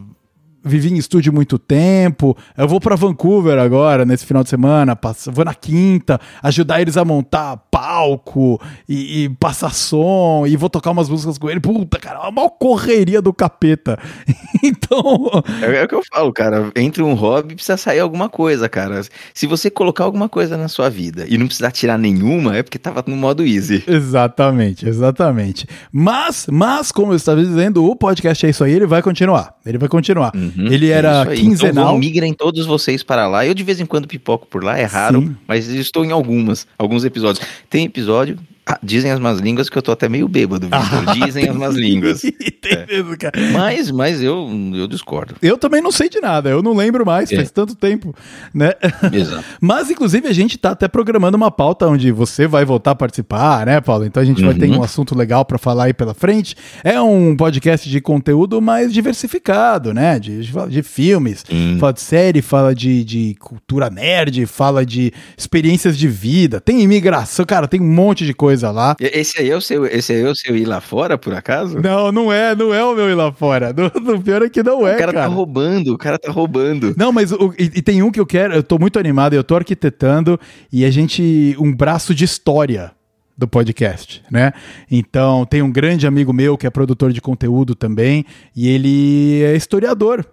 [0.66, 5.30] vivi em estúdio muito tempo, eu vou pra Vancouver agora, nesse final de semana, passo-
[5.30, 10.92] vou na quinta, ajudar eles a montar palco e, e passar som, e vou tocar
[10.92, 11.60] umas músicas com ele.
[11.60, 14.00] Puta, cara, é uma correria do capeta.
[14.64, 15.30] então,
[15.62, 16.72] É, é o que eu falo, cara.
[16.78, 19.02] Entre um hobby precisa sair alguma coisa, cara.
[19.34, 22.80] Se você colocar alguma coisa na sua vida e não precisar tirar nenhuma, é porque
[22.80, 23.84] tava no modo easy.
[23.86, 25.68] Exatamente, exatamente.
[25.92, 29.56] Mas, mas, como eu estava dizendo, o podcast é isso aí, ele vai continuar.
[29.66, 30.32] Ele vai continuar.
[30.34, 31.38] Uhum, ele é era aí.
[31.38, 31.86] quinzenal.
[31.88, 33.46] Então, migrem todos vocês para lá.
[33.46, 35.36] Eu de vez em quando pipoco por lá, é raro, Sim.
[35.46, 37.46] mas estou em algumas, alguns episódios.
[37.74, 41.14] Tem episódio, ah, dizem as más línguas que eu tô até meio bêbado, Vitor.
[41.26, 42.22] Dizem as más línguas.
[42.62, 43.34] Tem mesmo, cara.
[43.52, 45.36] Mas, mas eu, eu discordo.
[45.42, 47.36] Eu também não sei de nada, eu não lembro mais, É.
[47.36, 48.16] faz tanto tempo,
[48.54, 48.72] né?
[49.12, 49.44] Exato.
[49.60, 53.66] Mas, inclusive, a gente tá até programando uma pauta onde você vai voltar a participar,
[53.66, 54.06] né, Paulo?
[54.06, 54.80] Então a gente vai ter Uhum.
[54.80, 56.56] um assunto legal pra falar aí pela frente.
[56.86, 60.20] É um podcast de conteúdo mais diversificado, né?
[60.20, 61.78] De, de, filmes, Sim.
[61.80, 67.46] fala de série, fala de, de cultura nerd, fala de experiências de vida, tem imigração,
[67.46, 68.96] cara, tem um monte de coisa lá.
[69.00, 71.34] E- Esse aí é o seu, esse aí é o seu ir lá fora, por
[71.34, 71.80] acaso?
[71.82, 73.74] Não, não é, não é o meu ir lá fora.
[74.14, 75.28] O pior é que não é, o cara, cara.
[75.28, 76.94] tá roubando, o cara tá roubando.
[76.98, 79.44] Não, mas o- e, e tem um que eu quero, eu tô muito animado, eu
[79.44, 80.40] tô arquitetando
[80.72, 81.56] e a gente.
[81.60, 82.92] um braço de história
[83.38, 84.52] do podcast, né?
[84.92, 89.56] Então, tem um grande amigo meu que é produtor de conteúdo também e ele é
[89.56, 90.24] historiador.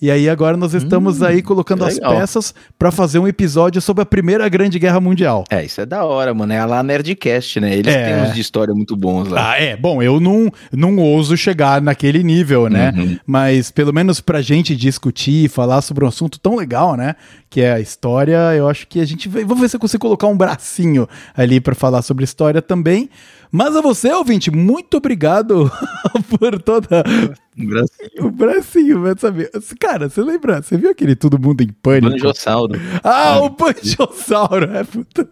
[0.00, 2.16] E aí agora nós estamos aí colocando as Hum, legal.
[2.16, 5.44] peças pra fazer um episódio sobre a Primeira Grande Guerra Mundial.
[5.50, 6.52] É, isso é da hora, mano.
[6.52, 7.74] É lá Nerdcast, né?
[7.74, 8.04] Eles É.
[8.14, 9.52] têm uns de história muito bons lá.
[9.52, 9.76] Ah, é.
[9.76, 12.92] Bom, eu não, não ouso chegar naquele nível, né?
[12.96, 13.18] Uhum.
[13.26, 17.14] Mas pelo menos pra gente discutir, falar sobre um assunto tão legal, né?
[17.48, 19.42] Que é a história, eu acho que a gente vai.
[19.44, 23.08] Vamos ver se eu consigo colocar um bracinho ali pra falar sobre história também.
[23.56, 25.70] Mas a você, ouvinte, muito obrigado
[26.28, 27.04] por toda.
[27.56, 28.26] Um bracinho.
[28.26, 29.48] O bracinho, vai saber.
[29.78, 30.60] Cara, você lembra?
[30.60, 32.10] Você viu aquele Todo Mundo em Pânico?
[32.10, 32.74] Banjossauro.
[33.04, 34.64] Ah, o Banjossauro.
[34.76, 35.28] É, puta.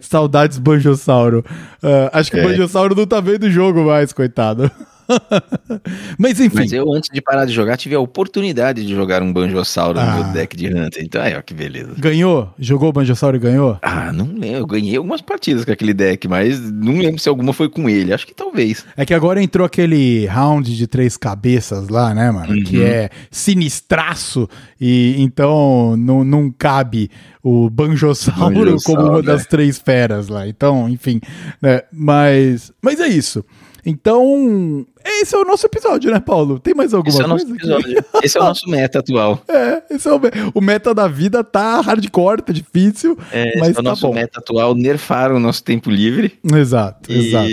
[0.00, 1.44] Saudades Banjossauro.
[1.82, 2.44] Ah, acho que o É.
[2.44, 4.70] Banjossauro não tá vendo o jogo mais, coitado.
[6.18, 6.56] Mas enfim.
[6.56, 10.06] Mas eu, antes de parar de jogar, tive a oportunidade de jogar um Banjossauro Ah.
[10.06, 11.02] no meu deck de Hunter.
[11.04, 11.92] Então, aí, ó, que beleza.
[11.98, 12.52] Ganhou?
[12.58, 13.78] Jogou o Banjossauro e ganhou?
[13.82, 14.58] Ah, não lembro.
[14.60, 18.12] Eu ganhei algumas partidas com aquele deck, mas não lembro se alguma foi com ele.
[18.12, 18.84] Acho que talvez.
[18.96, 22.62] É que agora entrou aquele round de três cabeças lá, né, mano?
[22.64, 22.86] Que Uhum.
[22.86, 24.48] é sinistraço
[24.80, 27.10] e então não, não cabe
[27.42, 29.22] o Banjossauro Banjossauro, como uma né?
[29.22, 30.46] das três feras lá.
[30.48, 31.20] Então, enfim,
[31.60, 31.82] né?
[31.92, 33.44] Mas, mas é isso.
[33.86, 36.58] Então, esse é o nosso episódio, né, Paulo?
[36.58, 37.54] Tem mais alguma Esse é o coisa?
[37.54, 38.04] episódio.
[38.22, 39.42] Esse é o nosso meta atual.
[39.48, 40.20] É, esse é o,
[40.54, 44.06] o meta da vida tá hardcore, tá difícil, É, mas esse é o tá nosso
[44.08, 44.14] bom.
[44.14, 44.74] meta atual.
[44.74, 46.38] Nerfaram o nosso tempo livre.
[46.44, 47.48] Exato, exato.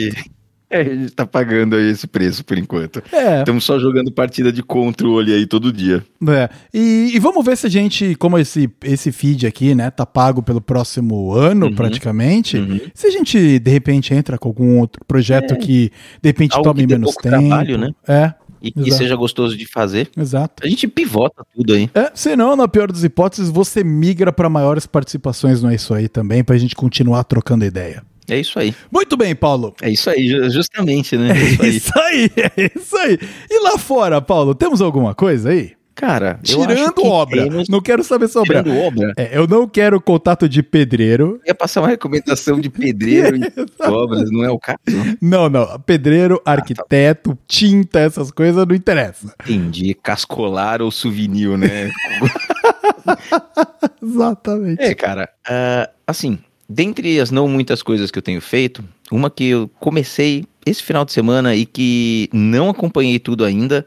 [0.71, 3.03] É, a gente tá pagando aí esse preço por enquanto.
[3.11, 6.03] É, Estamos só jogando partida de controle aí todo dia.
[6.29, 10.05] É, e, e vamos ver se a gente, como esse, esse feed aqui, né, tá
[10.05, 11.75] pago pelo próximo ano, Uhum.
[11.75, 12.79] praticamente, Uhum.
[12.93, 16.87] se a gente, de repente, entra com algum outro projeto que, de repente, Algo tome
[16.87, 17.27] menos tempo.
[17.37, 17.89] trabalho, né?
[18.07, 20.09] É, E que seja gostoso de fazer.
[20.15, 20.63] exato.
[20.63, 21.89] A gente pivota tudo aí.
[21.95, 25.93] É, se não, na pior das hipóteses, você migra para maiores participações no É Isso
[25.93, 28.03] Aí também, pra gente continuar trocando ideia.
[28.31, 28.73] É isso aí.
[28.91, 29.75] Muito bem, Paulo.
[29.81, 31.31] É isso aí, ju- justamente, né?
[31.31, 31.75] É É isso aí.
[31.75, 33.19] isso aí, é isso aí.
[33.49, 35.73] E lá fora, Paulo, temos alguma coisa aí?
[35.93, 37.43] Cara, eu Tirando que obra.
[37.43, 38.63] temos- Não quero saber sobre obra.
[38.71, 41.39] Tirando obra, É, eu não quero contato de pedreiro.
[41.45, 43.41] ia passar uma recomendação de pedreiro em
[43.85, 44.79] obras, não é o caso?
[45.21, 45.77] Não, não.
[45.81, 49.33] Pedreiro, arquiteto, tinta, essas coisas não interessa.
[49.43, 49.93] Entendi.
[49.93, 51.91] Cascolar ou souvenir, né?
[54.01, 54.81] Exatamente.
[54.81, 56.39] É, cara, ah, assim,
[56.71, 61.03] dentre as não muitas coisas que eu tenho feito, uma que eu comecei esse final
[61.03, 63.85] de semana e que não acompanhei tudo ainda,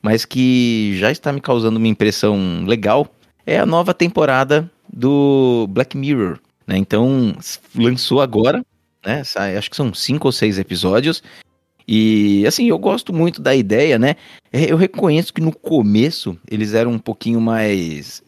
[0.00, 3.12] mas que já está me causando uma impressão legal,
[3.44, 6.76] é a nova temporada do Black Mirror, né?
[6.76, 7.34] Então,
[7.74, 8.64] lançou agora,
[9.04, 9.22] né?
[9.56, 11.22] Acho que são cinco ou seis episódios.
[11.86, 14.14] E assim, eu gosto muito da ideia, né?
[14.52, 18.22] É, Eu reconheço que no começo eles eram um pouquinho mais.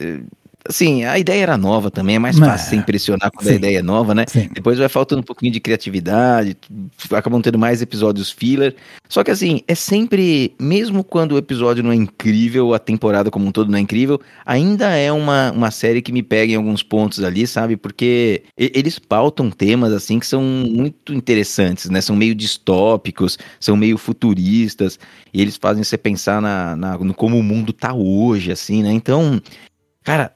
[0.68, 2.44] Assim, a ideia era nova também, é mais É.
[2.44, 3.52] fácil se impressionar quando Sim.
[3.54, 4.24] a ideia é nova, né?
[4.28, 4.48] Sim.
[4.52, 6.56] Depois vai faltando um pouquinho de criatividade,
[7.10, 8.74] acabam tendo mais episódios filler.
[9.08, 13.46] Só que assim, é sempre, mesmo quando o episódio não é incrível, a temporada como
[13.46, 16.82] um todo não é incrível, ainda é uma, uma série que me pega em alguns
[16.82, 17.76] pontos ali, sabe?
[17.76, 22.00] Porque eles pautam temas assim que são muito interessantes, né?
[22.00, 24.98] São meio distópicos, são meio futuristas,
[25.32, 28.92] e eles fazem você pensar na, na- no como o mundo tá hoje, assim, né?
[28.92, 29.40] Então,
[30.04, 30.32] cara,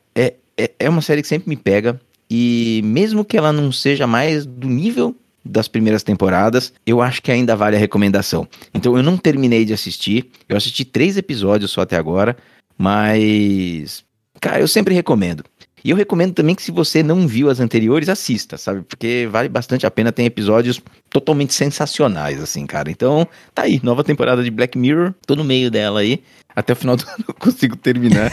[0.57, 2.01] é, é, uma série que sempre me pega.
[2.29, 5.15] E mesmo que ela não seja mais do nível
[5.45, 8.49] das primeiras temporadas, eu acho que ainda vale a recomendação.
[8.75, 12.37] Então eu não terminei de assistir, eu assisti três episódios só até agora,
[12.77, 14.05] mas.
[14.41, 15.45] Cara, eu sempre recomendo.
[15.87, 18.83] E eu recomendo também que se você não viu as anteriores, assista, sabe?
[18.83, 22.91] Porque vale bastante a pena, tem episódios totalmente sensacionais, assim, cara.
[22.91, 26.25] Então, tá aí, nova temporada de Black Mirror, tô no meio dela aí.
[26.57, 28.33] Até o final do ano eu consigo terminar.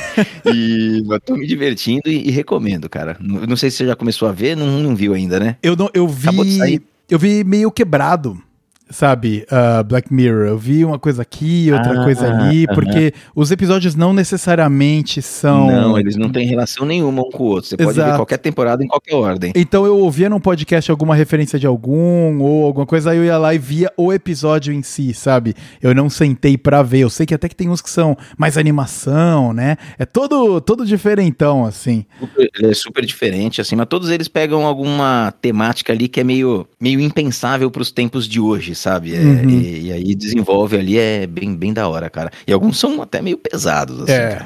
[0.51, 3.17] e tô me divertindo e, e recomendo, cara.
[3.19, 5.55] Não, não sei se você já começou a ver, não, não viu ainda, né?
[5.61, 6.57] Eu, não, eu Acabou de vi.
[6.57, 6.81] sair.
[7.07, 8.41] Eu vi meio quebrado.
[8.89, 10.45] Sabe, ah, Black Mirror.
[10.47, 15.67] Eu vi uma coisa aqui, outra Ah, coisa ali, porque os episódios não necessariamente são.
[15.67, 17.69] Não, eles não têm relação nenhuma um com o outro.
[17.69, 18.17] Você pode ver Exato.
[18.17, 19.51] qualquer temporada em qualquer ordem.
[19.55, 23.37] Então eu ouvia num podcast alguma referência de algum ou alguma coisa, aí eu ia
[23.37, 25.55] lá e via o episódio em si, sabe?
[25.81, 26.99] Eu não sentei pra ver.
[26.99, 29.77] Eu sei que até que tem uns que são mais animação, né?
[29.97, 32.05] É todo todo diferentão assim.
[32.19, 36.67] Super- é super diferente, assim, mas todos eles pegam alguma temática ali que é meio,
[36.79, 39.15] meio impensável pros tempos de hoje, sabe?
[39.15, 39.49] É, Uhum.
[39.49, 42.31] e, e aí desenvolve ali, é bem, bem da hora, cara.
[42.47, 44.39] E alguns são até meio pesados, assim, É,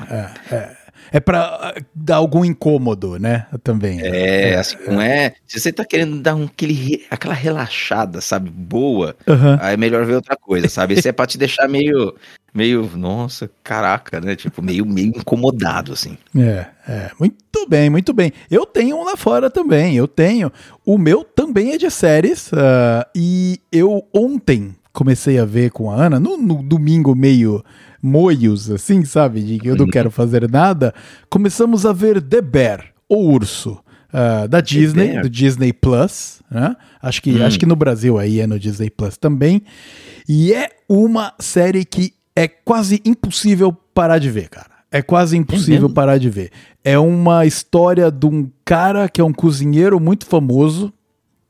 [0.51, 0.77] é, é.
[1.09, 3.45] É pra ah, dar algum incômodo, né?
[3.63, 3.99] Também.
[4.01, 5.33] É, assim, não é.
[5.47, 9.57] Se você tá querendo dar um, aquele, aquela relaxada, sabe, boa, Aham.
[9.61, 10.95] aí é melhor ver outra coisa, sabe?
[10.95, 12.13] Esse é pra te deixar meio,
[12.53, 14.35] meio, nossa, caraca, né?
[14.35, 16.17] Tipo, meio, meio incomodado, assim.
[16.35, 17.11] É, é.
[17.19, 18.31] Muito bem, muito bem.
[18.49, 20.51] Eu tenho um lá fora também, eu tenho.
[20.85, 22.49] O meu também é de séries.
[22.53, 27.63] ah, e eu ontem comecei a ver com a Ana, no, no domingo meio
[28.01, 29.41] moios, assim, sabe?
[29.41, 30.93] De que eu não quero fazer nada.
[31.29, 33.79] Começamos a ver The Bear, o urso.
[34.11, 35.21] ah, da Disney, Bear?
[35.23, 36.75] do Disney Plus, né?
[37.01, 37.45] Acho que, Hum.
[37.45, 39.61] acho que no Brasil aí é no Disney Plus também.
[40.27, 44.69] E é uma série que é quase impossível parar de ver, cara.
[44.91, 45.93] É quase impossível mesmo?
[45.95, 46.51] parar de ver.
[46.83, 50.93] É uma história de um cara que é um cozinheiro muito famoso,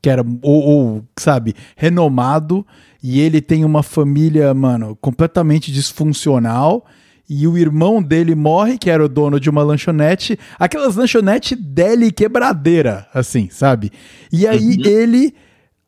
[0.02, 2.65] que era, ou, ou, sabe, renomado,
[3.04, 6.86] e ele tem uma família, mano, completamente disfuncional.
[7.30, 12.13] E o irmão dele morre, que era o dono de uma lanchonete, aquelas lanchonete deli
[12.13, 13.91] quebradeira, assim, sabe?
[14.32, 15.36] E aí ele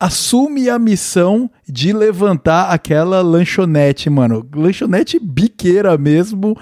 [0.00, 4.48] assume a missão de levantar aquela lanchonete, mano.
[4.54, 6.56] Lanchonete biqueira mesmo,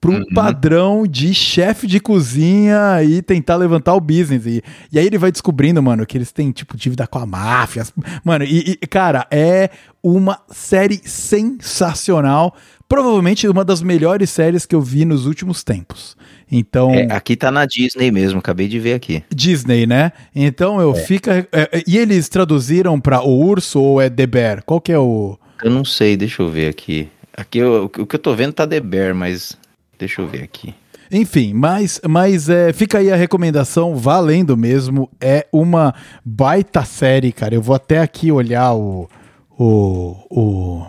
[0.00, 4.46] para um padrão de chefe de cozinha e tentar levantar o business.
[4.46, 7.84] E, e aí ele vai descobrindo, mano, que eles têm, tipo, dívida com a máfia.
[8.24, 9.70] Mano, e, e, cara, é
[10.02, 12.56] uma série sensacional.
[12.90, 16.16] Provavelmente uma das melhores séries que eu vi nos últimos tempos.
[16.50, 16.90] Então.
[16.92, 19.22] É, aqui tá na Disney mesmo, acabei de ver aqui.
[19.32, 20.10] Disney, né?
[20.34, 21.46] Então eu fica.
[21.52, 24.64] é, é, e eles traduziram pra O Urso ou é The Bear?
[24.64, 25.38] Qual que é o.
[25.62, 27.08] Eu não sei, deixa eu ver aqui.
[27.36, 29.56] Aqui eu- o que eu tô vendo tá The Bear, mas
[29.96, 30.74] deixa eu ver aqui.
[31.12, 35.08] Enfim, mas, mas é, fica aí a recomendação, valendo mesmo.
[35.20, 37.54] É uma baita série, cara.
[37.54, 39.08] Eu vou até aqui olhar o.
[39.56, 40.16] O.
[40.28, 40.86] O,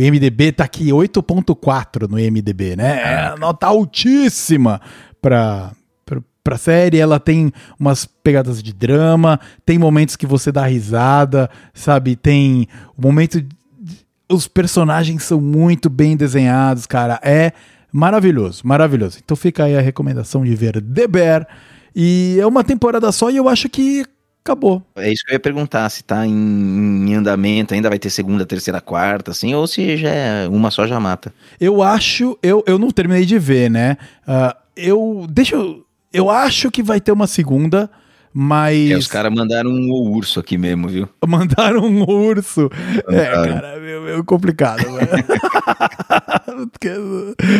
[0.00, 3.32] o IMDB tá aqui 8.4 no IMDB, né?
[3.34, 4.80] É nota altíssima
[5.20, 5.72] pra,
[6.04, 6.98] pra, pra série.
[6.98, 12.16] Ela tem umas pegadas de drama, tem momentos que você dá risada, sabe?
[12.16, 13.40] Tem o momento.
[13.40, 13.48] de-
[14.30, 17.20] Os personagens são muito bem desenhados, cara.
[17.22, 17.52] É
[17.92, 19.18] maravilhoso, maravilhoso.
[19.22, 21.46] Então fica aí a recomendação de ver The Bear.
[21.94, 24.04] E é uma temporada só e eu acho que
[24.44, 24.82] acabou.
[24.96, 28.44] É isso que eu ia perguntar, se tá em, em andamento, ainda vai ter segunda,
[28.46, 31.32] terceira, quarta, assim, ou se já é uma só já mata.
[31.60, 33.96] Eu acho, eu, eu não terminei de ver, né?
[34.26, 35.26] Ah, eu.
[35.28, 35.84] Deixa eu.
[36.12, 37.88] Eu acho que vai ter uma segunda,
[38.32, 38.90] mas.
[38.90, 41.08] É, os caras mandaram um urso aqui mesmo, viu?
[41.26, 42.70] Mandaram um urso.
[43.08, 43.54] É, Mandaram.
[43.54, 44.84] cara, é meio, meio complicado,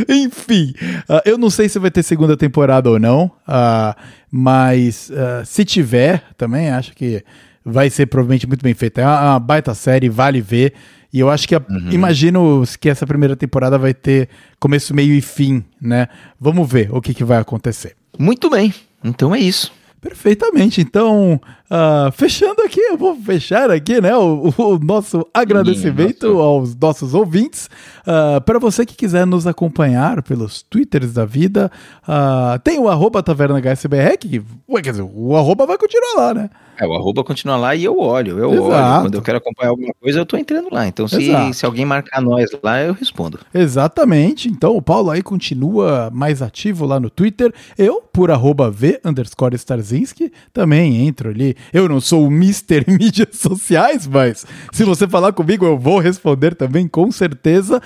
[0.08, 0.74] Enfim,
[1.08, 3.96] ah, eu não sei se vai ter segunda temporada ou não, ah,
[4.30, 7.24] mas ah, se tiver, também acho que
[7.64, 9.00] vai ser provavelmente muito bem feita.
[9.00, 10.74] É uma, uma baita série, vale ver.
[11.12, 14.28] E eu acho que, a- imagino que essa primeira temporada vai ter
[14.60, 16.08] começo, meio e fim, né?
[16.40, 17.94] Vamos ver o que, que vai acontecer.
[18.18, 19.72] Muito bem, então é isso.
[20.00, 20.80] Perfeitamente.
[20.80, 21.38] Então,
[21.70, 27.12] uh, fechando aqui, eu vou fechar aqui, né, o, o nosso agradecimento Sim, aos nossos
[27.12, 27.68] ouvintes.
[28.00, 31.70] Uh, Para você que quiser nos acompanhar pelos twitters da vida,
[32.08, 34.42] uh, tem o arroba taverna HSBR, que,
[34.82, 36.50] quer dizer, o arroba vai continuar lá, né?
[36.80, 38.70] É, o arroba continua lá e eu olho, eu Exato.
[38.70, 39.02] olho.
[39.02, 40.86] Quando eu quero acompanhar alguma coisa, eu tô entrando lá.
[40.86, 43.38] Então, se, se alguém marcar nós lá, eu respondo.
[43.52, 44.48] Exatamente.
[44.48, 47.52] Então, o Paulo aí continua mais ativo lá no Twitter.
[47.76, 51.54] Eu, por arroba V underscore Starzinski, também entro ali.
[51.70, 52.86] Eu não sou o Mr.
[52.88, 57.82] Mídias Sociais, mas se você falar comigo, eu vou responder também, com certeza.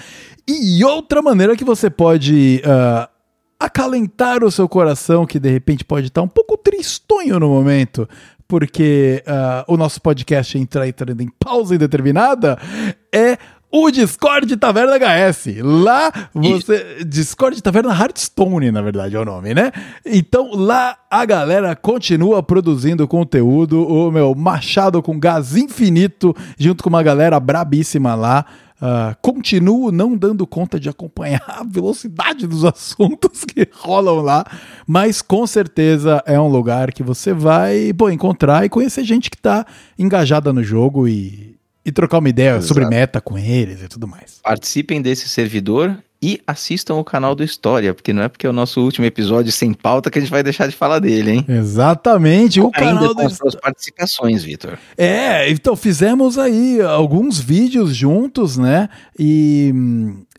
[0.47, 2.63] E outra maneira que você pode.
[2.65, 3.13] Uh,
[3.65, 8.09] acalentar o seu coração, que de repente pode estar um pouco tristonho no momento,
[8.47, 12.59] porque uh, o nosso podcast entra entrando em pausa indeterminada,
[13.13, 13.39] é
[13.77, 15.57] o Discord Taverna HS.
[15.61, 16.97] Lá você.
[16.99, 17.05] Isso.
[17.05, 19.73] Discord Taverna Hearthstone, na verdade, é o nome, né?
[20.07, 23.85] Então lá a galera continua produzindo conteúdo.
[23.85, 28.47] O meu Machado com gás infinito, junto com uma galera brabíssima lá.
[28.85, 34.45] Uh, continuo não dando conta de acompanhar a velocidade dos assuntos que rolam lá,
[34.87, 39.39] mas com certeza é um lugar que você vai pô, encontrar e conhecer gente que
[39.39, 39.67] está
[39.99, 42.67] engajada no jogo e, e trocar uma ideia Exato.
[42.67, 44.41] sobre meta com eles e tudo mais.
[44.43, 48.53] Participem desse servidor e assistam o canal do História, porque não é porque é o
[48.53, 51.45] nosso último episódio sem pauta que a gente vai deixar de falar dele, hein?
[51.47, 52.63] Exatamente.
[52.63, 53.35] O Ainda canal com do...
[53.35, 54.79] suas participações, Vitor.
[54.97, 58.89] É, então fizemos aí alguns vídeos juntos, né?
[59.19, 59.71] E,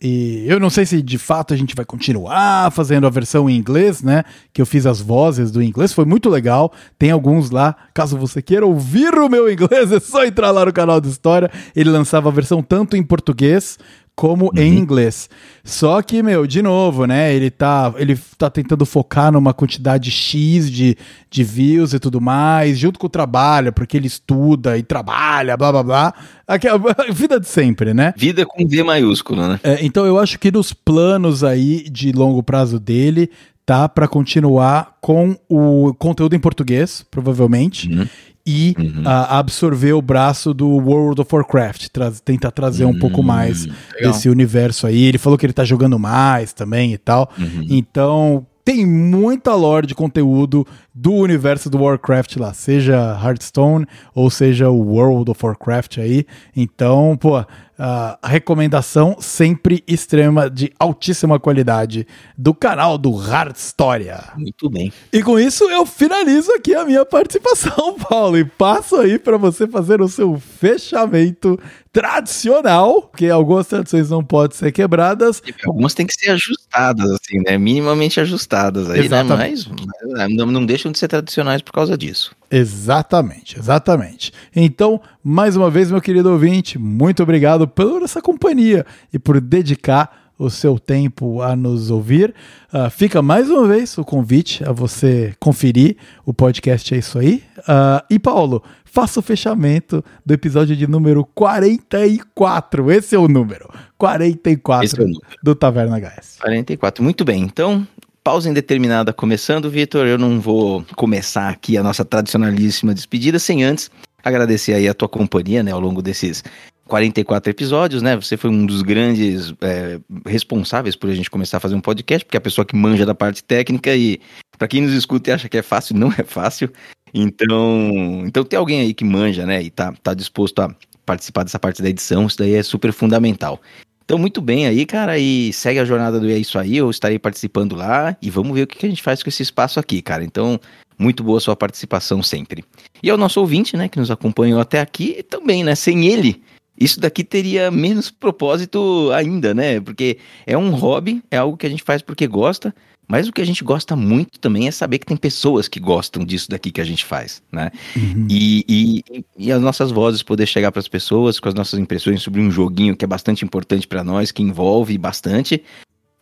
[0.02, 3.56] e eu não sei se de fato a gente vai continuar fazendo a versão em
[3.56, 4.24] inglês, né?
[4.52, 6.74] Que eu fiz as vozes do inglês, foi muito legal.
[6.98, 10.74] Tem alguns lá, caso você queira ouvir o meu inglês, é só entrar lá no
[10.74, 11.52] canal do História.
[11.76, 13.78] Ele lançava a versão tanto em português
[14.16, 14.52] como uhum.
[14.56, 15.30] em inglês.
[15.64, 17.34] Só que, meu, de novo, né?
[17.34, 20.98] Ele tá, ele tá tentando focar numa quantidade X de,
[21.30, 25.72] de views e tudo mais, junto com o trabalho, porque ele estuda e trabalha, blá
[25.72, 26.14] blá blá.
[26.48, 26.80] Aquela,
[27.12, 28.14] vida de sempre, né?
[28.16, 29.60] Vida com V maiúsculo, né?
[29.64, 33.30] É, então eu acho que nos planos aí de longo prazo dele,
[33.66, 37.90] tá para continuar com o conteúdo em português, provavelmente.
[37.90, 38.08] Uhum
[38.46, 39.02] e uhum.
[39.02, 43.00] uh, absorver o braço do World of Warcraft, tra tentar trazer um uhum.
[43.00, 44.12] pouco mais legal.
[44.12, 45.04] desse universo aí.
[45.04, 47.32] Ele falou que ele tá jogando mais também e tal.
[47.40, 47.66] Uhum.
[47.70, 50.66] Então, tem muita lore de conteúdo
[50.98, 56.26] do universo do Warcraft lá, seja Hearthstone ou seja o World of Warcraft aí.
[56.56, 57.44] Então, pô,
[57.78, 64.24] a recomendação sempre extrema de altíssima qualidade do canal do Hard História.
[64.38, 64.92] Muito bem.
[65.12, 69.68] E com isso eu finalizo aqui a minha participação, Paulo, e passo aí para você
[69.68, 71.60] fazer o seu fechamento
[71.92, 75.42] tradicional, porque algumas tradições não podem ser quebradas.
[75.66, 77.58] Algumas têm que ser ajustadas, assim, né?
[77.58, 79.06] Minimamente ajustadas aí, né?
[79.06, 79.70] Exatamente.
[79.70, 79.76] né?
[80.06, 82.36] Mas não, não deixam de ser tradicionais por causa disso.
[82.50, 84.32] Exatamente, exatamente.
[84.56, 90.26] Então, mais uma vez, meu querido ouvinte, muito obrigado por essa companhia e por dedicar
[90.38, 92.34] o seu tempo a nos ouvir.
[92.74, 97.42] Uh, fica mais uma vez o convite a você conferir o podcast É Isso Aí.
[97.60, 102.92] Uh, e Paulo, faça o fechamento do episódio de número 44.
[102.92, 103.70] Esse é o número.
[103.98, 105.26] 44 Esse é o número.
[105.42, 106.38] do Taverna HS.
[106.42, 107.42] 44, muito bem.
[107.42, 107.88] Então,
[108.26, 110.08] pausa indeterminada começando, Vitor.
[110.08, 113.92] Eu não vou começar aqui a nossa tradicionalíssima despedida sem antes
[114.24, 116.44] agradecer aí a tua companhia, né, ao longo desses
[116.88, 118.16] 44 episódios, né?
[118.16, 122.26] Você foi um dos grandes é, responsáveis por a gente começar a fazer um podcast,
[122.26, 124.20] porque é a pessoa que manja da parte técnica e
[124.58, 126.72] para quem nos escuta e acha que é fácil, não é fácil.
[127.14, 131.60] Então, então tem alguém aí que manja, né, e tá, tá disposto a participar dessa
[131.60, 133.62] parte da edição, isso daí é super fundamental.
[134.06, 137.18] Então, muito bem aí, cara, e segue a jornada do É Isso Aí, eu estarei
[137.18, 140.24] participando lá e vamos ver o que a gente faz com esse espaço aqui, cara.
[140.24, 140.60] Então,
[140.96, 142.64] muito boa sua participação sempre.
[143.02, 146.40] E ao nosso ouvinte, né, que nos acompanhou até aqui, também, né, sem ele,
[146.80, 151.70] isso daqui teria menos propósito ainda, né, porque é um hobby, é algo que a
[151.70, 152.76] gente faz porque gosta,
[153.08, 156.24] mas o que a gente gosta muito também é saber que tem pessoas que gostam
[156.24, 157.72] disso daqui que a gente faz, né?
[157.96, 158.28] Uhum.
[158.30, 162.22] E, e, e, as nossas vozes poder chegar para as pessoas com as nossas impressões
[162.22, 165.64] sobre um joguinho que é bastante importante para nós, que envolve bastante.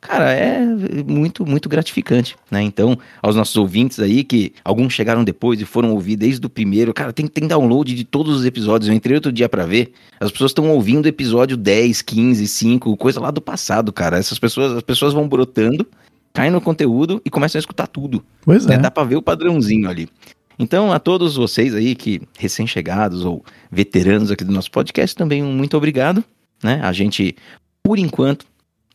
[0.02, 0.60] Cara, é
[1.08, 2.62] muito, muito gratificante, né?
[2.62, 6.94] Então, aos nossos ouvintes aí, que alguns chegaram depois e foram ouvir desde o primeiro,
[6.94, 8.90] cara, tem, tem download de todos os episódios.
[8.90, 13.22] Eu entrei outro dia para ver, as pessoas estão ouvindo episódio 10, 15, 5, coisa
[13.22, 14.18] lá do passado, cara.
[14.18, 15.88] Essas pessoas, as pessoas vão brotando
[16.34, 18.24] caem no conteúdo e começam a escutar tudo.
[18.42, 18.76] Pois né?
[18.76, 18.78] é.
[18.78, 20.10] Dá pra ver o padrãozinho ali.
[20.58, 25.52] Então, a todos vocês aí que recém-chegados ou veteranos aqui do nosso podcast, também um
[25.52, 26.24] muito obrigado.
[26.64, 26.80] Né?
[26.84, 27.36] A gente,
[27.82, 28.46] por enquanto,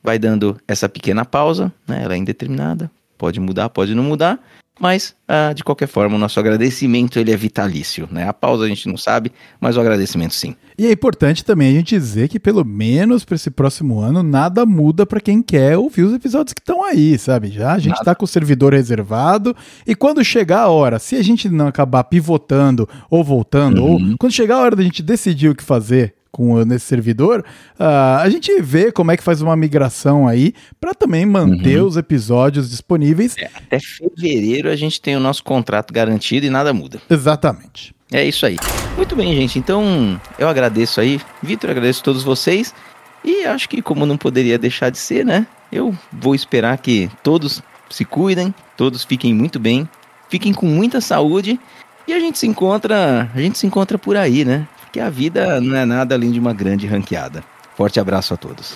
[0.02, 2.02] vai dando essa pequena pausa, né?
[2.02, 4.40] Ela é indeterminada, pode mudar, pode não mudar.
[4.78, 8.28] Mas, ah, de qualquer forma, o nosso agradecimento ele é vitalício, né?
[8.28, 10.54] A pausa a gente não sabe, mas o agradecimento sim.
[10.78, 14.64] E é importante também a gente dizer que pelo menos para esse próximo ano nada
[14.64, 17.50] muda para quem quer ouvir os episódios que estão aí, sabe?
[17.50, 18.04] Já a gente Nada.
[18.04, 22.04] tá com o servidor reservado e quando chegar a hora, se a gente não acabar
[22.04, 26.52] pivotando ou voltando, ou quando chegar a hora da gente decidir o que fazer com
[26.52, 27.44] o- nesse servidor,
[27.76, 31.96] ah, a gente vê como é que faz uma migração aí para também manter os
[31.96, 33.34] episódios disponíveis.
[33.56, 37.00] Até fevereiro a gente tem o nosso contrato garantido e nada muda.
[37.10, 37.92] Exatamente.
[38.12, 38.56] É isso aí.
[38.96, 39.58] Muito bem, gente.
[39.58, 41.20] Então, eu agradeço aí.
[41.42, 42.72] Vitor, agradeço a todos vocês.
[43.24, 45.44] E acho que, como não poderia deixar de ser, né?
[45.72, 47.60] Eu vou esperar que todos
[47.90, 49.88] se cuidem, todos fiquem muito bem,
[50.30, 51.58] fiquem com muita saúde.
[52.06, 54.66] E a gente se encontra, a gente se encontra por aí, né?
[54.88, 57.44] Porque a vida não é nada além de uma grande ranqueada.
[57.76, 58.74] Forte abraço a todos.